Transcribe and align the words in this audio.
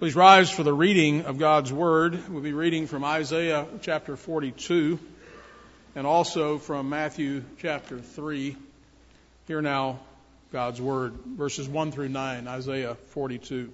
Please 0.00 0.16
rise 0.16 0.48
for 0.48 0.62
the 0.62 0.72
reading 0.72 1.26
of 1.26 1.36
God's 1.36 1.70
Word. 1.70 2.18
We'll 2.30 2.40
be 2.40 2.54
reading 2.54 2.86
from 2.86 3.04
Isaiah 3.04 3.66
chapter 3.82 4.16
42 4.16 4.98
and 5.94 6.06
also 6.06 6.56
from 6.56 6.88
Matthew 6.88 7.44
chapter 7.58 7.98
3. 7.98 8.56
Hear 9.46 9.60
now 9.60 10.00
God's 10.54 10.80
Word, 10.80 11.12
verses 11.36 11.68
1 11.68 11.92
through 11.92 12.08
9, 12.08 12.48
Isaiah 12.48 12.94
42. 12.94 13.70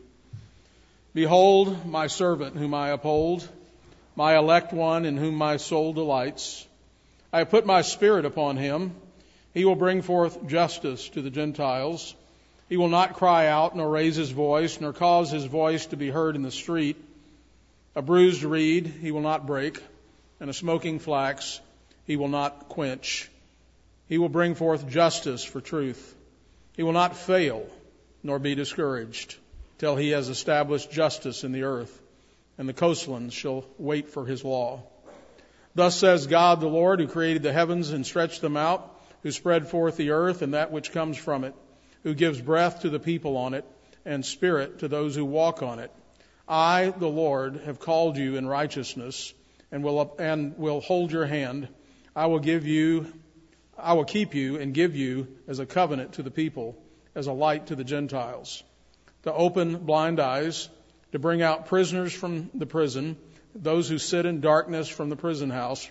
Behold, 1.14 1.86
my 1.86 2.08
servant 2.08 2.56
whom 2.56 2.74
I 2.74 2.88
uphold, 2.88 3.48
my 4.16 4.36
elect 4.36 4.72
one 4.72 5.04
in 5.04 5.16
whom 5.16 5.36
my 5.36 5.58
soul 5.58 5.92
delights. 5.92 6.66
I 7.32 7.38
have 7.38 7.50
put 7.50 7.66
my 7.66 7.82
spirit 7.82 8.24
upon 8.24 8.56
him. 8.56 8.96
He 9.54 9.64
will 9.64 9.76
bring 9.76 10.02
forth 10.02 10.48
justice 10.48 11.08
to 11.10 11.22
the 11.22 11.30
Gentiles. 11.30 12.16
He 12.68 12.76
will 12.76 12.88
not 12.88 13.14
cry 13.14 13.46
out, 13.46 13.76
nor 13.76 13.88
raise 13.88 14.16
his 14.16 14.30
voice, 14.30 14.80
nor 14.80 14.92
cause 14.92 15.30
his 15.30 15.44
voice 15.44 15.86
to 15.86 15.96
be 15.96 16.10
heard 16.10 16.34
in 16.34 16.42
the 16.42 16.50
street. 16.50 16.96
A 17.94 18.02
bruised 18.02 18.42
reed 18.42 18.86
he 18.86 19.12
will 19.12 19.20
not 19.20 19.46
break, 19.46 19.80
and 20.40 20.50
a 20.50 20.54
smoking 20.54 20.98
flax 20.98 21.60
he 22.06 22.16
will 22.16 22.28
not 22.28 22.68
quench. 22.68 23.30
He 24.08 24.18
will 24.18 24.28
bring 24.28 24.54
forth 24.54 24.88
justice 24.88 25.44
for 25.44 25.60
truth. 25.60 26.14
He 26.76 26.82
will 26.82 26.92
not 26.92 27.16
fail, 27.16 27.66
nor 28.22 28.38
be 28.38 28.54
discouraged, 28.54 29.36
till 29.78 29.94
he 29.94 30.10
has 30.10 30.28
established 30.28 30.90
justice 30.90 31.44
in 31.44 31.52
the 31.52 31.62
earth, 31.62 32.02
and 32.58 32.68
the 32.68 32.74
coastlands 32.74 33.32
shall 33.32 33.64
wait 33.78 34.08
for 34.08 34.26
his 34.26 34.44
law. 34.44 34.82
Thus 35.76 35.96
says 35.96 36.26
God 36.26 36.60
the 36.60 36.68
Lord, 36.68 36.98
who 36.98 37.06
created 37.06 37.44
the 37.44 37.52
heavens 37.52 37.90
and 37.90 38.04
stretched 38.04 38.40
them 38.40 38.56
out, 38.56 38.92
who 39.22 39.30
spread 39.30 39.68
forth 39.68 39.96
the 39.96 40.10
earth 40.10 40.42
and 40.42 40.54
that 40.54 40.72
which 40.72 40.92
comes 40.92 41.16
from 41.16 41.44
it 41.44 41.54
who 42.06 42.14
gives 42.14 42.40
breath 42.40 42.82
to 42.82 42.88
the 42.88 43.00
people 43.00 43.36
on 43.36 43.52
it 43.52 43.64
and 44.04 44.24
spirit 44.24 44.78
to 44.78 44.86
those 44.86 45.16
who 45.16 45.24
walk 45.24 45.60
on 45.60 45.80
it. 45.80 45.90
I, 46.46 46.94
the 46.96 47.08
Lord, 47.08 47.62
have 47.64 47.80
called 47.80 48.16
you 48.16 48.36
in 48.36 48.46
righteousness 48.46 49.34
and 49.72 49.82
will, 49.82 50.14
and 50.20 50.56
will 50.56 50.80
hold 50.80 51.10
your 51.10 51.26
hand. 51.26 51.66
I 52.14 52.26
will 52.26 52.38
give 52.38 52.64
you, 52.64 53.12
I 53.76 53.94
will 53.94 54.04
keep 54.04 54.36
you 54.36 54.54
and 54.54 54.72
give 54.72 54.94
you 54.94 55.26
as 55.48 55.58
a 55.58 55.66
covenant 55.66 56.12
to 56.12 56.22
the 56.22 56.30
people, 56.30 56.80
as 57.16 57.26
a 57.26 57.32
light 57.32 57.66
to 57.66 57.74
the 57.74 57.82
Gentiles, 57.82 58.62
to 59.24 59.32
open 59.32 59.78
blind 59.78 60.20
eyes, 60.20 60.68
to 61.10 61.18
bring 61.18 61.42
out 61.42 61.66
prisoners 61.66 62.12
from 62.12 62.50
the 62.54 62.66
prison, 62.66 63.16
those 63.52 63.88
who 63.88 63.98
sit 63.98 64.26
in 64.26 64.40
darkness 64.40 64.86
from 64.86 65.08
the 65.08 65.16
prison 65.16 65.50
house. 65.50 65.90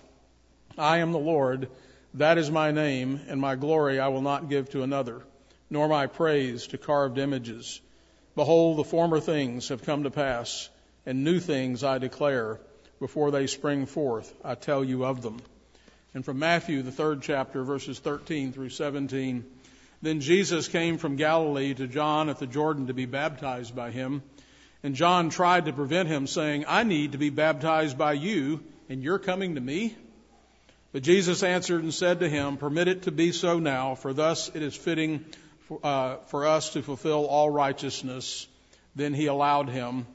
I 0.78 1.00
am 1.00 1.12
the 1.12 1.18
Lord. 1.18 1.68
That 2.14 2.38
is 2.38 2.50
my 2.50 2.70
name, 2.70 3.20
and 3.28 3.38
my 3.38 3.54
glory 3.54 4.00
I 4.00 4.08
will 4.08 4.22
not 4.22 4.48
give 4.48 4.70
to 4.70 4.82
another 4.82 5.22
nor 5.70 5.88
my 5.88 6.06
praise 6.06 6.68
to 6.68 6.78
carved 6.78 7.18
images. 7.18 7.80
Behold, 8.34 8.78
the 8.78 8.84
former 8.84 9.20
things 9.20 9.68
have 9.68 9.82
come 9.82 10.02
to 10.02 10.10
pass, 10.10 10.68
and 11.04 11.24
new 11.24 11.40
things 11.40 11.82
I 11.82 11.98
declare. 11.98 12.60
Before 12.98 13.30
they 13.30 13.46
spring 13.46 13.86
forth, 13.86 14.32
I 14.44 14.54
tell 14.54 14.82
you 14.82 15.04
of 15.04 15.22
them. 15.22 15.38
And 16.14 16.24
from 16.24 16.38
Matthew, 16.38 16.82
the 16.82 16.92
third 16.92 17.20
chapter, 17.22 17.62
verses 17.62 17.98
13 17.98 18.52
through 18.52 18.70
17. 18.70 19.44
Then 20.00 20.20
Jesus 20.20 20.68
came 20.68 20.96
from 20.96 21.16
Galilee 21.16 21.74
to 21.74 21.86
John 21.86 22.30
at 22.30 22.38
the 22.38 22.46
Jordan 22.46 22.86
to 22.86 22.94
be 22.94 23.04
baptized 23.04 23.76
by 23.76 23.90
him. 23.90 24.22
And 24.82 24.94
John 24.94 25.30
tried 25.30 25.66
to 25.66 25.72
prevent 25.72 26.08
him, 26.08 26.26
saying, 26.26 26.64
I 26.68 26.84
need 26.84 27.12
to 27.12 27.18
be 27.18 27.30
baptized 27.30 27.98
by 27.98 28.14
you, 28.14 28.62
and 28.88 29.02
you're 29.02 29.18
coming 29.18 29.56
to 29.56 29.60
me? 29.60 29.96
But 30.92 31.02
Jesus 31.02 31.42
answered 31.42 31.82
and 31.82 31.92
said 31.92 32.20
to 32.20 32.28
him, 32.28 32.56
Permit 32.56 32.88
it 32.88 33.02
to 33.02 33.10
be 33.10 33.32
so 33.32 33.58
now, 33.58 33.94
for 33.94 34.14
thus 34.14 34.50
it 34.54 34.62
is 34.62 34.74
fitting 34.74 35.24
for, 35.68 35.80
uh, 35.82 36.16
for 36.26 36.46
us 36.46 36.70
to 36.70 36.82
fulfill 36.82 37.26
all 37.26 37.50
righteousness. 37.50 38.46
Then 38.94 39.14
he 39.14 39.26
allowed 39.26 39.68
him. 39.68 40.06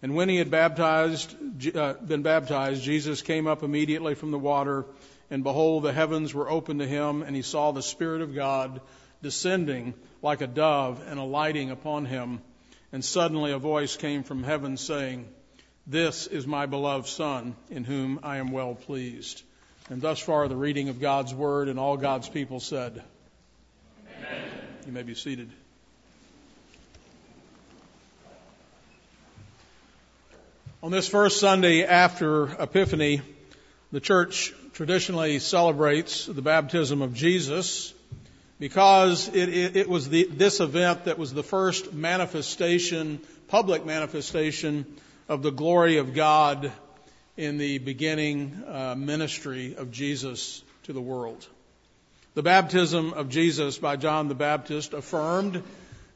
And 0.00 0.14
when 0.14 0.28
he 0.28 0.36
had 0.36 0.50
baptized, 0.50 1.34
uh, 1.74 1.94
been 1.94 2.22
baptized, 2.22 2.82
Jesus 2.82 3.22
came 3.22 3.46
up 3.46 3.62
immediately 3.62 4.14
from 4.14 4.30
the 4.30 4.38
water, 4.38 4.84
and 5.30 5.42
behold, 5.42 5.82
the 5.82 5.92
heavens 5.92 6.32
were 6.32 6.48
opened 6.48 6.80
to 6.80 6.86
him, 6.86 7.22
and 7.22 7.34
he 7.34 7.42
saw 7.42 7.72
the 7.72 7.82
Spirit 7.82 8.22
of 8.22 8.34
God 8.34 8.80
descending 9.22 9.94
like 10.22 10.40
a 10.40 10.46
dove 10.46 11.02
and 11.06 11.18
alighting 11.18 11.70
upon 11.70 12.04
him. 12.04 12.40
And 12.92 13.04
suddenly 13.04 13.52
a 13.52 13.58
voice 13.58 13.96
came 13.96 14.22
from 14.22 14.44
heaven 14.44 14.76
saying, 14.76 15.28
This 15.86 16.26
is 16.26 16.46
my 16.46 16.66
beloved 16.66 17.08
Son, 17.08 17.56
in 17.68 17.84
whom 17.84 18.20
I 18.22 18.36
am 18.36 18.52
well 18.52 18.74
pleased. 18.74 19.42
And 19.90 20.00
thus 20.00 20.20
far 20.20 20.48
the 20.48 20.56
reading 20.56 20.88
of 20.90 21.00
God's 21.00 21.34
word, 21.34 21.68
and 21.68 21.78
all 21.78 21.96
God's 21.96 22.28
people 22.28 22.60
said. 22.60 23.02
You 24.88 24.94
may 24.94 25.02
be 25.02 25.14
seated. 25.14 25.50
On 30.82 30.90
this 30.90 31.06
first 31.06 31.40
Sunday 31.40 31.84
after 31.84 32.44
Epiphany, 32.58 33.20
the 33.92 34.00
church 34.00 34.54
traditionally 34.72 35.40
celebrates 35.40 36.24
the 36.24 36.40
baptism 36.40 37.02
of 37.02 37.12
Jesus 37.12 37.92
because 38.58 39.28
it, 39.28 39.50
it, 39.50 39.76
it 39.76 39.90
was 39.90 40.08
the, 40.08 40.24
this 40.24 40.60
event 40.60 41.04
that 41.04 41.18
was 41.18 41.34
the 41.34 41.42
first 41.42 41.92
manifestation, 41.92 43.20
public 43.48 43.84
manifestation 43.84 44.86
of 45.28 45.42
the 45.42 45.52
glory 45.52 45.98
of 45.98 46.14
God 46.14 46.72
in 47.36 47.58
the 47.58 47.76
beginning 47.76 48.64
uh, 48.66 48.94
ministry 48.96 49.76
of 49.76 49.90
Jesus 49.90 50.62
to 50.84 50.94
the 50.94 51.02
world. 51.02 51.46
The 52.34 52.42
baptism 52.42 53.14
of 53.14 53.30
Jesus 53.30 53.78
by 53.78 53.96
John 53.96 54.28
the 54.28 54.34
Baptist 54.34 54.92
affirmed 54.92 55.62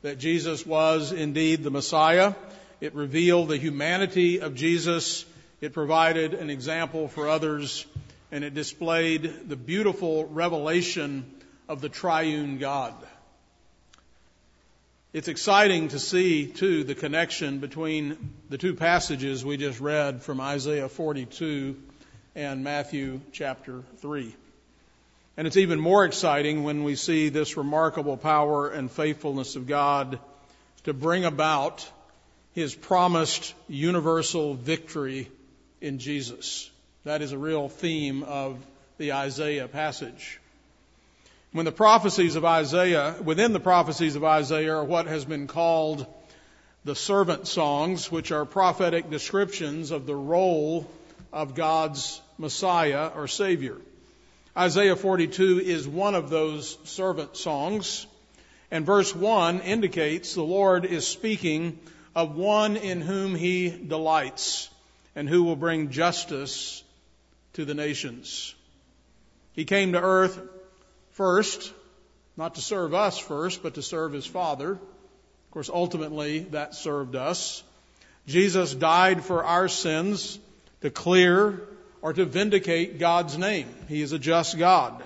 that 0.03 0.19
Jesus 0.19 0.65
was 0.67 1.11
indeed 1.11 1.63
the 1.63 1.71
Messiah. 1.71 2.35
It 2.81 2.95
revealed 2.95 3.49
the 3.49 3.57
humanity 3.57 4.41
of 4.41 4.55
Jesus. 4.55 5.25
It 5.61 5.73
provided 5.73 6.35
an 6.35 6.51
example 6.51 7.09
for 7.09 7.29
others 7.29 7.87
and 8.31 8.45
it 8.45 8.55
displayed 8.55 9.49
the 9.49 9.57
beautiful 9.57 10.27
revelation 10.27 11.25
of 11.69 11.81
the 11.81 11.89
triune 11.89 12.59
God. 12.59 12.95
It's 15.13 15.29
exciting 15.29 15.89
to 15.89 15.99
see, 15.99 16.47
too, 16.47 16.85
the 16.85 16.95
connection 16.95 17.59
between 17.59 18.35
the 18.49 18.57
two 18.57 18.75
passages 18.75 19.45
we 19.45 19.59
just 19.59 19.79
read 19.79 20.23
from 20.23 20.41
Isaiah 20.41 20.89
42 20.89 21.77
and 22.35 22.65
Matthew 22.65 23.21
chapter 23.33 23.83
3. 23.99 24.35
And 25.37 25.47
it's 25.47 25.57
even 25.57 25.81
more 25.81 26.05
exciting 26.05 26.63
when 26.63 26.85
we 26.85 26.95
see 26.95 27.31
this 27.31 27.57
remarkable 27.57 28.17
power 28.17 28.69
and 28.69 28.91
faithfulness 28.91 29.57
of 29.57 29.67
God 29.67 30.19
to 30.85 30.93
bring 30.93 31.25
about 31.25 31.89
his 32.55 32.75
promised 32.75 33.55
universal 33.67 34.55
victory 34.55 35.31
in 35.81 35.99
Jesus. 35.99 36.71
That 37.05 37.23
is 37.23 37.33
a 37.33 37.39
real 37.39 37.69
theme 37.69 38.23
of 38.25 38.59
the 38.99 39.13
Isaiah 39.13 39.69
passage. 39.69 40.39
When 41.53 41.65
the 41.65 41.73
prophecies 41.73 42.37
of 42.37 42.45
Isaiah, 42.45 43.15
within 43.25 43.53
the 43.53 43.61
prophecies 43.61 44.17
of 44.17 44.25
Isaiah 44.25 44.77
are 44.77 44.85
what 44.85 45.07
has 45.07 45.25
been 45.25 45.47
called 45.47 46.07
the 46.85 46.95
servant 46.95 47.47
songs, 47.47 48.11
which 48.13 48.33
are 48.33 48.45
prophetic 48.45 49.09
descriptions 49.09 49.93
of 49.93 50.05
the 50.05 50.15
role 50.15 50.91
of 51.33 51.55
God's 51.55 52.21
Messiah 52.39 53.11
or 53.15 53.29
Savior. 53.29 53.77
Isaiah 54.57 54.97
42 54.97 55.61
is 55.61 55.89
one 55.89 56.15
of 56.15 56.29
those 56.29 56.77
servant 56.85 57.39
songs. 57.39 58.07
And 58.71 58.85
verse 58.85 59.15
1 59.15 59.61
indicates 59.61 60.35
the 60.35 60.43
Lord 60.43 60.85
is 60.85 61.07
speaking 61.07 61.79
of 62.15 62.37
one 62.37 62.77
in 62.77 63.01
whom 63.01 63.35
he 63.35 63.71
delights 63.71 64.69
and 65.17 65.27
who 65.27 65.45
will 65.45 65.57
bring 65.57 65.91
justice 65.91 66.85
to 67.55 67.65
the 67.65 67.73
nations. 67.73 68.55
He 69.55 69.65
came 69.65 69.93
to 69.93 70.03
earth 70.03 70.39
first, 71.13 71.73
not 72.37 72.57
to 72.57 72.61
serve 72.61 72.93
us 72.93 73.19
first, 73.19 73.63
but 73.63 73.75
to 73.75 73.83
serve 73.83 74.13
his 74.13 74.27
Father. 74.27 74.73
Of 74.73 75.51
course, 75.51 75.71
ultimately, 75.73 76.41
that 76.51 76.75
served 76.75 77.17
us. 77.17 77.63
Jesus 78.27 78.75
died 78.75 79.25
for 79.25 79.45
our 79.45 79.69
sins 79.69 80.39
to 80.83 80.91
clear 80.91 81.63
or 82.03 82.13
to 82.13 82.25
vindicate 82.25 82.99
God's 82.99 83.39
name. 83.39 83.69
He 83.89 84.03
is 84.03 84.13
a 84.13 84.19
just 84.19 84.59
God. 84.59 85.03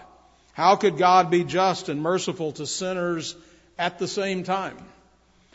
How 0.55 0.77
could 0.77 0.97
God 0.97 1.31
be 1.31 1.45
just 1.45 1.91
and 1.91 2.03
merciful 2.03 2.53
to 2.53 2.67
sinners 2.67 3.37
at 3.79 3.99
the 3.99 4.09
same 4.09 4.43
time? 4.43 4.79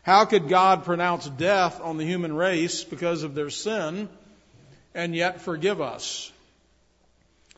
How 0.04 0.26
could 0.26 0.48
God 0.48 0.86
pronounce 0.86 1.28
death 1.28 1.82
on 1.82 1.98
the 1.98 2.06
human 2.06 2.34
race 2.34 2.84
because 2.84 3.24
of 3.24 3.36
their 3.36 3.50
sin 3.50 4.10
and 4.94 5.16
yet 5.16 5.42
forgive 5.42 5.82
us? 5.82 6.32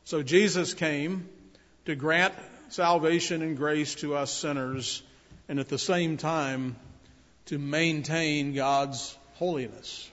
So 0.05 0.23
Jesus 0.23 0.73
came 0.73 1.27
to 1.85 1.95
grant 1.95 2.33
salvation 2.69 3.41
and 3.41 3.57
grace 3.57 3.95
to 3.95 4.15
us 4.15 4.31
sinners 4.31 5.03
and 5.47 5.59
at 5.59 5.69
the 5.69 5.77
same 5.77 6.17
time 6.17 6.75
to 7.45 7.59
maintain 7.59 8.53
God's 8.53 9.17
holiness. 9.35 10.09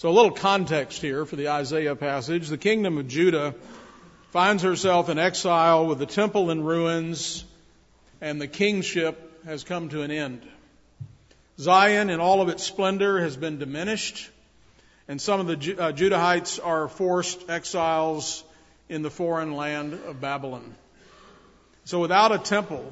So 0.00 0.08
a 0.08 0.16
little 0.16 0.30
context 0.30 1.02
here 1.02 1.26
for 1.26 1.36
the 1.36 1.50
Isaiah 1.50 1.94
passage. 1.94 2.48
The 2.48 2.56
kingdom 2.56 2.96
of 2.96 3.06
Judah 3.06 3.54
finds 4.30 4.62
herself 4.62 5.10
in 5.10 5.18
exile 5.18 5.86
with 5.86 5.98
the 5.98 6.06
temple 6.06 6.50
in 6.50 6.64
ruins 6.64 7.44
and 8.18 8.40
the 8.40 8.48
kingship 8.48 9.44
has 9.44 9.62
come 9.62 9.90
to 9.90 10.00
an 10.00 10.10
end. 10.10 10.40
Zion 11.58 12.08
in 12.08 12.18
all 12.18 12.40
of 12.40 12.48
its 12.48 12.62
splendor 12.62 13.20
has 13.20 13.36
been 13.36 13.58
diminished, 13.58 14.30
and 15.06 15.20
some 15.20 15.38
of 15.38 15.46
the 15.48 15.78
uh, 15.78 15.92
Judahites 15.92 16.58
are 16.64 16.88
forced 16.88 17.50
exiles 17.50 18.42
in 18.88 19.02
the 19.02 19.10
foreign 19.10 19.52
land 19.52 19.92
of 19.92 20.18
Babylon. 20.18 20.74
So 21.84 22.00
without 22.00 22.32
a 22.32 22.38
temple 22.38 22.90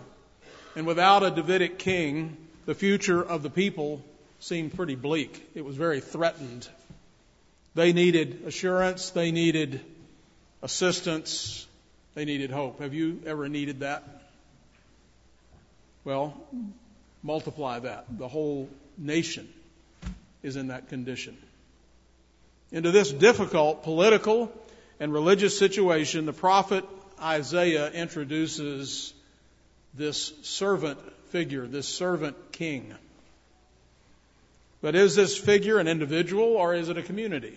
and 0.76 0.86
without 0.86 1.22
a 1.22 1.30
Davidic 1.30 1.78
king, 1.78 2.36
the 2.66 2.74
future 2.74 3.24
of 3.24 3.42
the 3.42 3.48
people 3.48 4.04
seemed 4.40 4.74
pretty 4.74 4.94
bleak. 4.94 5.48
It 5.54 5.64
was 5.64 5.74
very 5.74 6.00
threatened. 6.00 6.68
They 7.78 7.92
needed 7.92 8.42
assurance, 8.44 9.10
they 9.10 9.30
needed 9.30 9.80
assistance, 10.62 11.64
they 12.16 12.24
needed 12.24 12.50
hope. 12.50 12.80
Have 12.80 12.92
you 12.92 13.22
ever 13.24 13.48
needed 13.48 13.80
that? 13.80 14.02
Well, 16.02 16.36
multiply 17.22 17.78
that. 17.78 18.06
The 18.18 18.26
whole 18.26 18.68
nation 18.96 19.48
is 20.42 20.56
in 20.56 20.66
that 20.68 20.88
condition. 20.88 21.38
Into 22.72 22.90
this 22.90 23.12
difficult 23.12 23.84
political 23.84 24.50
and 24.98 25.12
religious 25.12 25.56
situation, 25.56 26.26
the 26.26 26.32
prophet 26.32 26.84
Isaiah 27.22 27.92
introduces 27.92 29.14
this 29.94 30.32
servant 30.42 30.98
figure, 31.28 31.64
this 31.68 31.86
servant 31.86 32.50
king. 32.50 32.92
But 34.82 34.96
is 34.96 35.14
this 35.14 35.38
figure 35.38 35.78
an 35.78 35.86
individual 35.86 36.56
or 36.56 36.74
is 36.74 36.88
it 36.88 36.98
a 36.98 37.02
community? 37.02 37.56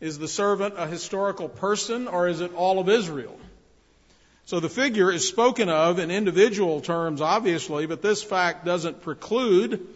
Is 0.00 0.18
the 0.18 0.28
servant 0.28 0.74
a 0.76 0.86
historical 0.86 1.48
person 1.48 2.06
or 2.08 2.28
is 2.28 2.40
it 2.40 2.54
all 2.54 2.78
of 2.78 2.88
Israel? 2.88 3.38
So 4.44 4.60
the 4.60 4.68
figure 4.68 5.10
is 5.10 5.26
spoken 5.26 5.68
of 5.68 5.98
in 5.98 6.10
individual 6.10 6.80
terms, 6.80 7.20
obviously, 7.20 7.86
but 7.86 8.02
this 8.02 8.22
fact 8.22 8.64
doesn't 8.64 9.02
preclude 9.02 9.86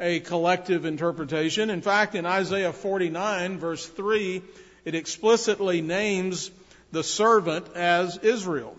a 0.00 0.20
collective 0.20 0.84
interpretation. 0.84 1.70
In 1.70 1.82
fact, 1.82 2.14
in 2.14 2.26
Isaiah 2.26 2.72
49, 2.72 3.58
verse 3.58 3.86
3, 3.86 4.42
it 4.84 4.94
explicitly 4.94 5.82
names 5.82 6.50
the 6.90 7.04
servant 7.04 7.66
as 7.76 8.16
Israel. 8.18 8.76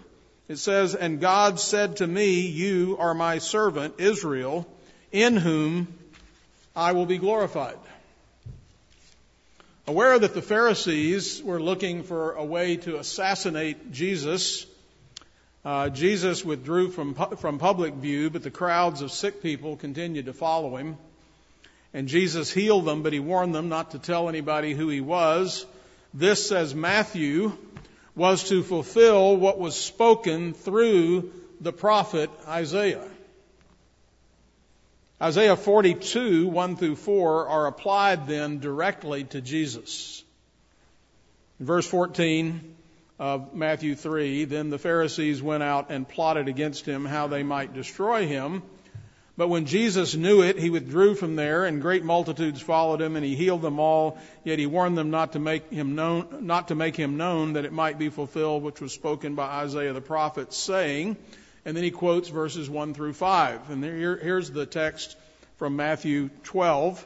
It 0.50 0.58
says, 0.58 0.96
And 0.96 1.22
God 1.22 1.60
said 1.60 1.98
to 1.98 2.08
me, 2.08 2.42
You 2.42 2.98
are 3.00 3.14
my 3.14 3.38
servant, 3.38 3.96
Israel, 4.00 4.68
in 5.12 5.38
whom 5.38 5.88
I 6.76 6.92
will 6.92 7.06
be 7.06 7.20
glorified. 7.20 7.78
Aware 9.88 10.20
that 10.20 10.36
the 10.36 10.44
Pharisees 10.44 11.42
were 11.42 11.60
looking 11.60 12.04
for 12.04 12.34
a 12.34 12.46
way 12.46 12.78
to 12.78 13.00
assassinate 13.00 13.92
Jesus, 13.92 14.68
uh, 15.66 15.90
Jesus 15.90 16.46
withdrew 16.46 16.92
from, 16.92 17.16
from 17.16 17.58
public 17.58 17.96
view, 17.96 18.30
but 18.30 18.44
the 18.44 18.52
crowds 18.52 19.02
of 19.02 19.12
sick 19.12 19.42
people 19.42 19.76
continued 19.78 20.28
to 20.28 20.34
follow 20.34 20.78
him. 20.78 20.98
And 21.96 22.08
Jesus 22.08 22.52
healed 22.52 22.86
them, 22.86 23.02
but 23.02 23.12
he 23.12 23.20
warned 23.20 23.56
them 23.56 23.70
not 23.70 23.92
to 23.92 24.00
tell 24.00 24.30
anybody 24.30 24.76
who 24.76 24.88
he 24.88 25.02
was. 25.02 25.66
This, 26.14 26.48
says 26.48 26.76
Matthew, 26.76 27.58
was 28.16 28.50
to 28.50 28.62
fulfill 28.62 29.36
what 29.36 29.58
was 29.58 29.76
spoken 29.76 30.54
through 30.54 31.32
the 31.60 31.74
prophet 31.74 32.30
Isaiah. 32.48 33.08
Isaiah 35.22 35.56
42, 35.56 36.48
1 36.48 36.76
through 36.78 36.96
4 36.96 37.48
are 37.48 37.68
applied 37.68 38.26
then 38.26 38.58
directly 38.58 39.24
to 39.26 39.40
Jesus. 39.40 40.24
In 41.60 41.68
verse 41.68 41.86
14 41.86 42.76
of 43.20 43.54
Matthew 43.54 43.94
3, 43.94 44.46
then 44.46 44.72
the 44.72 44.80
Pharisees 44.80 45.40
went 45.40 45.62
out 45.62 45.92
and 45.92 46.10
plotted 46.10 46.48
against 46.48 46.88
him 46.88 47.06
how 47.06 47.28
they 47.28 47.44
might 47.44 47.76
destroy 47.76 48.26
him. 48.26 48.64
But 49.38 49.50
when 49.50 49.68
Jesus 49.68 50.16
knew 50.16 50.42
it, 50.42 50.58
he 50.58 50.72
withdrew 50.72 51.14
from 51.14 51.36
there, 51.36 51.66
and 51.66 51.84
great 51.84 52.04
multitudes 52.04 52.60
followed 52.60 53.00
him, 53.00 53.16
and 53.16 53.24
he 53.24 53.36
healed 53.36 53.62
them 53.62 53.80
all. 53.80 54.18
Yet 54.44 54.58
he 54.58 54.66
warned 54.66 54.98
them 54.98 55.12
not 55.12 55.34
to 55.34 55.40
make 55.40 55.70
him 55.70 55.94
known, 55.94 56.48
not 56.48 56.70
to 56.70 56.76
make 56.76 56.96
him 56.96 57.18
known, 57.18 57.54
that 57.54 57.66
it 57.66 57.72
might 57.72 58.00
be 58.00 58.10
fulfilled, 58.10 58.64
which 58.64 58.82
was 58.82 58.92
spoken 58.92 59.36
by 59.36 59.46
Isaiah 59.46 59.94
the 59.94 60.02
prophet, 60.02 60.52
saying, 60.52 61.16
and 61.66 61.78
then 61.78 61.84
he 61.84 61.92
quotes 61.92 62.30
verses 62.30 62.70
1 62.70 62.94
through 62.94 63.14
5. 63.14 63.70
And 63.70 63.84
here, 63.84 64.18
here's 64.18 64.50
the 64.50 64.66
text 64.66 65.16
from 65.58 65.76
Matthew 65.76 66.30
12, 66.44 67.06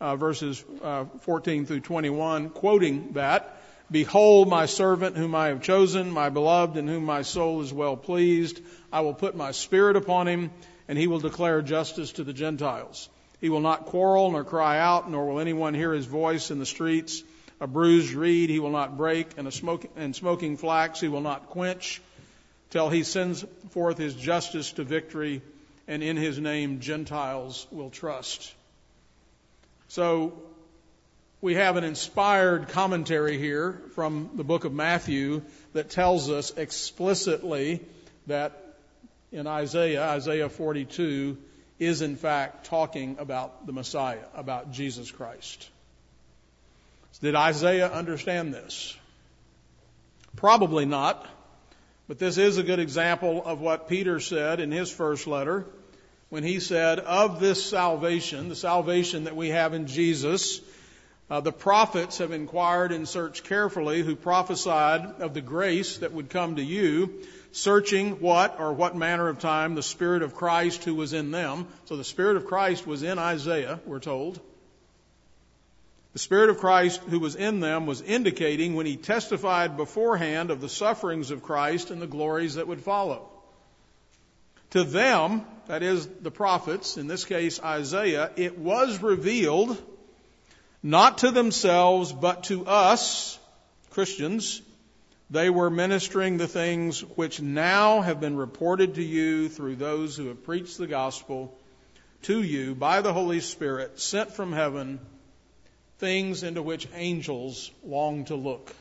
uh, 0.00 0.16
verses 0.16 0.64
uh, 0.82 1.04
14 1.22 1.66
through 1.66 1.80
21, 1.80 2.50
quoting 2.50 3.12
that. 3.12 3.56
Behold, 3.90 4.48
my 4.48 4.66
servant 4.66 5.16
whom 5.16 5.34
I 5.34 5.48
have 5.48 5.62
chosen, 5.62 6.12
my 6.12 6.30
beloved, 6.30 6.76
in 6.76 6.86
whom 6.86 7.04
my 7.04 7.22
soul 7.22 7.60
is 7.60 7.72
well 7.72 7.96
pleased. 7.96 8.60
I 8.92 9.00
will 9.00 9.14
put 9.14 9.34
my 9.34 9.50
spirit 9.50 9.96
upon 9.96 10.28
him, 10.28 10.50
and 10.86 10.96
he 10.96 11.08
will 11.08 11.18
declare 11.18 11.60
justice 11.60 12.12
to 12.12 12.24
the 12.24 12.32
Gentiles. 12.32 13.08
He 13.40 13.48
will 13.48 13.60
not 13.60 13.86
quarrel 13.86 14.30
nor 14.30 14.44
cry 14.44 14.78
out, 14.78 15.10
nor 15.10 15.26
will 15.26 15.40
anyone 15.40 15.74
hear 15.74 15.92
his 15.92 16.06
voice 16.06 16.50
in 16.50 16.58
the 16.58 16.66
streets. 16.66 17.22
A 17.60 17.66
bruised 17.66 18.12
reed 18.12 18.48
he 18.48 18.60
will 18.60 18.70
not 18.70 18.96
break, 18.96 19.36
and 19.36 19.48
a 19.48 19.52
smoking, 19.52 19.90
and 19.96 20.14
smoking 20.14 20.56
flax 20.56 21.00
he 21.00 21.08
will 21.08 21.20
not 21.20 21.48
quench 21.48 22.00
till 22.70 22.88
he 22.88 23.02
sends 23.02 23.44
forth 23.70 23.98
his 23.98 24.14
justice 24.14 24.72
to 24.72 24.84
victory, 24.84 25.42
and 25.86 26.02
in 26.02 26.16
his 26.16 26.38
name 26.38 26.80
Gentiles 26.80 27.66
will 27.70 27.90
trust. 27.90 28.54
So 29.88 30.40
we 31.40 31.54
have 31.54 31.76
an 31.76 31.84
inspired 31.84 32.68
commentary 32.68 33.38
here 33.38 33.80
from 33.94 34.30
the 34.34 34.44
book 34.44 34.64
of 34.64 34.72
Matthew 34.72 35.42
that 35.72 35.90
tells 35.90 36.30
us 36.30 36.52
explicitly 36.56 37.80
that 38.26 38.76
in 39.32 39.46
Isaiah, 39.46 40.02
Isaiah 40.02 40.48
42, 40.48 41.38
is 41.78 42.02
in 42.02 42.16
fact 42.16 42.66
talking 42.66 43.16
about 43.18 43.66
the 43.66 43.72
Messiah, 43.72 44.24
about 44.34 44.70
Jesus 44.70 45.10
Christ. 45.10 45.68
Did 47.20 47.34
Isaiah 47.34 47.90
understand 47.90 48.54
this? 48.54 48.96
Probably 50.36 50.86
not. 50.86 51.26
But 52.10 52.18
this 52.18 52.38
is 52.38 52.58
a 52.58 52.64
good 52.64 52.80
example 52.80 53.40
of 53.44 53.60
what 53.60 53.86
Peter 53.86 54.18
said 54.18 54.58
in 54.58 54.72
his 54.72 54.90
first 54.90 55.28
letter 55.28 55.64
when 56.28 56.42
he 56.42 56.58
said, 56.58 56.98
Of 56.98 57.38
this 57.38 57.64
salvation, 57.64 58.48
the 58.48 58.56
salvation 58.56 59.24
that 59.24 59.36
we 59.36 59.50
have 59.50 59.74
in 59.74 59.86
Jesus, 59.86 60.60
uh, 61.30 61.38
the 61.38 61.52
prophets 61.52 62.18
have 62.18 62.32
inquired 62.32 62.90
and 62.90 63.08
searched 63.08 63.44
carefully 63.44 64.02
who 64.02 64.16
prophesied 64.16 65.20
of 65.20 65.34
the 65.34 65.40
grace 65.40 65.98
that 65.98 66.12
would 66.12 66.30
come 66.30 66.56
to 66.56 66.64
you, 66.64 67.22
searching 67.52 68.18
what 68.18 68.58
or 68.58 68.72
what 68.72 68.96
manner 68.96 69.28
of 69.28 69.38
time 69.38 69.76
the 69.76 69.80
Spirit 69.80 70.22
of 70.22 70.34
Christ 70.34 70.82
who 70.82 70.96
was 70.96 71.12
in 71.12 71.30
them. 71.30 71.68
So 71.84 71.96
the 71.96 72.02
Spirit 72.02 72.36
of 72.36 72.46
Christ 72.46 72.88
was 72.88 73.04
in 73.04 73.20
Isaiah, 73.20 73.78
we're 73.86 74.00
told. 74.00 74.40
The 76.12 76.18
Spirit 76.18 76.50
of 76.50 76.58
Christ 76.58 77.00
who 77.08 77.20
was 77.20 77.36
in 77.36 77.60
them 77.60 77.86
was 77.86 78.00
indicating 78.00 78.74
when 78.74 78.86
he 78.86 78.96
testified 78.96 79.76
beforehand 79.76 80.50
of 80.50 80.60
the 80.60 80.68
sufferings 80.68 81.30
of 81.30 81.42
Christ 81.42 81.90
and 81.90 82.02
the 82.02 82.08
glories 82.08 82.54
that 82.56 82.66
would 82.66 82.82
follow. 82.82 83.28
To 84.70 84.82
them, 84.82 85.44
that 85.68 85.82
is 85.82 86.06
the 86.06 86.30
prophets, 86.30 86.96
in 86.96 87.06
this 87.06 87.24
case 87.24 87.60
Isaiah, 87.62 88.30
it 88.36 88.58
was 88.58 89.00
revealed 89.00 89.80
not 90.82 91.18
to 91.18 91.30
themselves 91.30 92.12
but 92.12 92.44
to 92.44 92.66
us, 92.66 93.38
Christians. 93.90 94.62
They 95.30 95.48
were 95.48 95.70
ministering 95.70 96.38
the 96.38 96.48
things 96.48 97.02
which 97.02 97.40
now 97.40 98.00
have 98.00 98.20
been 98.20 98.36
reported 98.36 98.96
to 98.96 99.02
you 99.02 99.48
through 99.48 99.76
those 99.76 100.16
who 100.16 100.26
have 100.26 100.42
preached 100.42 100.76
the 100.76 100.88
gospel 100.88 101.56
to 102.22 102.42
you 102.42 102.74
by 102.74 103.00
the 103.00 103.12
Holy 103.12 103.38
Spirit 103.38 104.00
sent 104.00 104.32
from 104.32 104.52
heaven 104.52 104.98
things 106.00 106.42
into 106.42 106.62
which 106.62 106.88
angels 106.94 107.70
long 107.84 108.24
to 108.24 108.34
look. 108.34 108.74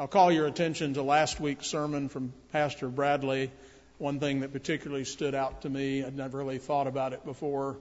I'll 0.00 0.08
call 0.08 0.32
your 0.32 0.48
attention 0.48 0.94
to 0.94 1.02
last 1.02 1.38
week's 1.38 1.68
sermon 1.68 2.08
from 2.08 2.32
Pastor 2.50 2.88
Bradley. 2.88 3.52
One 3.98 4.18
thing 4.18 4.40
that 4.40 4.52
particularly 4.52 5.04
stood 5.04 5.36
out 5.36 5.62
to 5.62 5.70
me, 5.70 6.04
I'd 6.04 6.16
never 6.16 6.38
really 6.38 6.58
thought 6.58 6.88
about 6.88 7.12
it 7.12 7.24
before, 7.24 7.76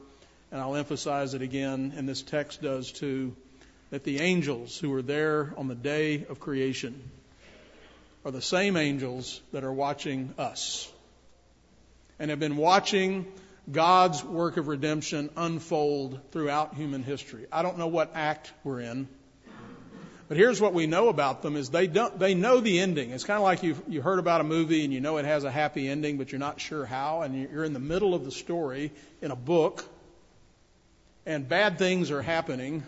and 0.51 0.61
I'll 0.61 0.75
emphasize 0.75 1.33
it 1.33 1.41
again, 1.41 1.93
and 1.97 2.07
this 2.07 2.21
text 2.21 2.61
does 2.61 2.91
too, 2.91 3.35
that 3.89 4.03
the 4.03 4.19
angels 4.19 4.77
who 4.77 4.91
were 4.91 5.01
there 5.01 5.51
on 5.57 5.67
the 5.67 5.73
day 5.73 6.23
of 6.29 6.39
creation 6.39 7.01
are 8.23 8.29
the 8.29 8.39
same 8.39 8.77
angels 8.77 9.41
that 9.51 9.63
are 9.63 9.73
watching 9.73 10.35
us 10.37 10.87
and 12.19 12.29
have 12.29 12.39
been 12.39 12.57
watching 12.57 13.25
God's 13.71 14.23
work 14.23 14.57
of 14.57 14.67
redemption 14.67 15.29
unfold 15.35 16.19
throughout 16.31 16.75
human 16.75 17.03
history. 17.03 17.45
I 17.51 17.61
don't 17.61 17.77
know 17.77 17.87
what 17.87 18.11
act 18.15 18.51
we're 18.63 18.81
in. 18.81 19.07
But 20.27 20.37
here's 20.37 20.61
what 20.61 20.73
we 20.73 20.87
know 20.87 21.09
about 21.09 21.41
them 21.41 21.57
is 21.57 21.69
they 21.69 21.87
don't, 21.87 22.17
they 22.17 22.33
know 22.33 22.61
the 22.61 22.79
ending. 22.79 23.11
It's 23.11 23.25
kind 23.25 23.35
of 23.35 23.43
like 23.43 23.63
you've, 23.63 23.81
you 23.89 24.01
heard 24.01 24.17
about 24.17 24.39
a 24.39 24.45
movie 24.45 24.85
and 24.85 24.93
you 24.93 25.01
know 25.01 25.17
it 25.17 25.25
has 25.25 25.43
a 25.43 25.51
happy 25.51 25.89
ending, 25.89 26.17
but 26.17 26.31
you're 26.31 26.39
not 26.39 26.61
sure 26.61 26.85
how, 26.85 27.21
and 27.21 27.49
you're 27.51 27.65
in 27.65 27.73
the 27.73 27.79
middle 27.79 28.15
of 28.15 28.23
the 28.23 28.31
story 28.31 28.91
in 29.21 29.31
a 29.31 29.35
book, 29.35 29.83
and 31.25 31.49
bad 31.49 31.77
things 31.77 32.11
are 32.11 32.21
happening, 32.21 32.83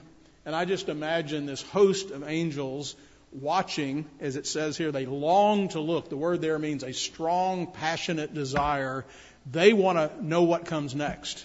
and 0.45 0.55
I 0.55 0.63
just 0.63 0.87
imagine 0.87 1.45
this 1.45 1.61
host 1.61 2.11
of 2.11 2.23
angels 2.27 2.95
watching, 3.33 4.05
as 4.19 4.35
it 4.35 4.47
says 4.47 4.77
here, 4.77 4.91
they 4.91 5.05
long 5.05 5.67
to 5.69 5.79
look. 5.79 6.09
The 6.09 6.17
word 6.17 6.41
there 6.41 6.59
means 6.59 6.83
a 6.83 6.93
strong, 6.93 7.67
passionate 7.67 8.33
desire 8.33 9.05
they 9.49 9.73
want 9.73 9.97
to 9.97 10.25
know 10.25 10.43
what 10.43 10.65
comes 10.65 10.95
next. 10.95 11.43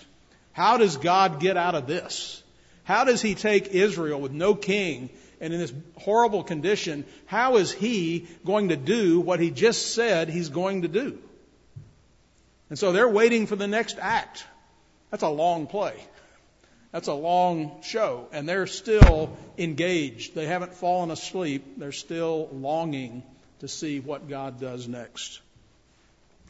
How 0.53 0.77
does 0.77 0.97
God 0.97 1.41
get 1.41 1.57
out 1.57 1.75
of 1.75 1.87
this? 1.87 2.43
How 2.85 3.05
does 3.05 3.21
he 3.21 3.35
take 3.35 3.69
Israel 3.69 4.21
with 4.21 4.33
no 4.33 4.55
king 4.55 5.11
and 5.41 5.53
in 5.53 5.61
this 5.61 5.73
horrible 5.97 6.43
condition? 6.43 7.05
How 7.27 7.57
is 7.57 7.73
he 7.73 8.27
going 8.45 8.71
to 8.71 8.77
do 8.77 9.21
what 9.21 9.41
he 9.41 9.51
just 9.51 9.95
said 9.95 10.29
he's 10.29 10.49
going 10.49 10.83
to 10.83 10.89
do? 10.89 11.19
And 12.71 12.79
so 12.79 12.93
they're 12.93 13.09
waiting 13.09 13.47
for 13.47 13.57
the 13.57 13.69
next 13.69 13.99
act. 14.01 14.45
That's 15.11 15.23
a 15.23 15.29
long 15.29 15.67
play. 15.67 16.03
That's 16.93 17.09
a 17.09 17.15
long 17.15 17.83
show. 17.83 18.29
And 18.33 18.49
they're 18.49 18.67
still 18.67 19.37
engaged. 19.57 20.35
They 20.35 20.47
haven't 20.47 20.75
fallen 20.75 21.11
asleep. 21.11 21.79
They're 21.79 21.93
still 21.93 22.49
longing 22.53 23.23
to 23.61 23.69
see 23.69 24.01
what 24.01 24.29
God 24.29 24.61
does 24.61 24.89
next. 24.89 25.41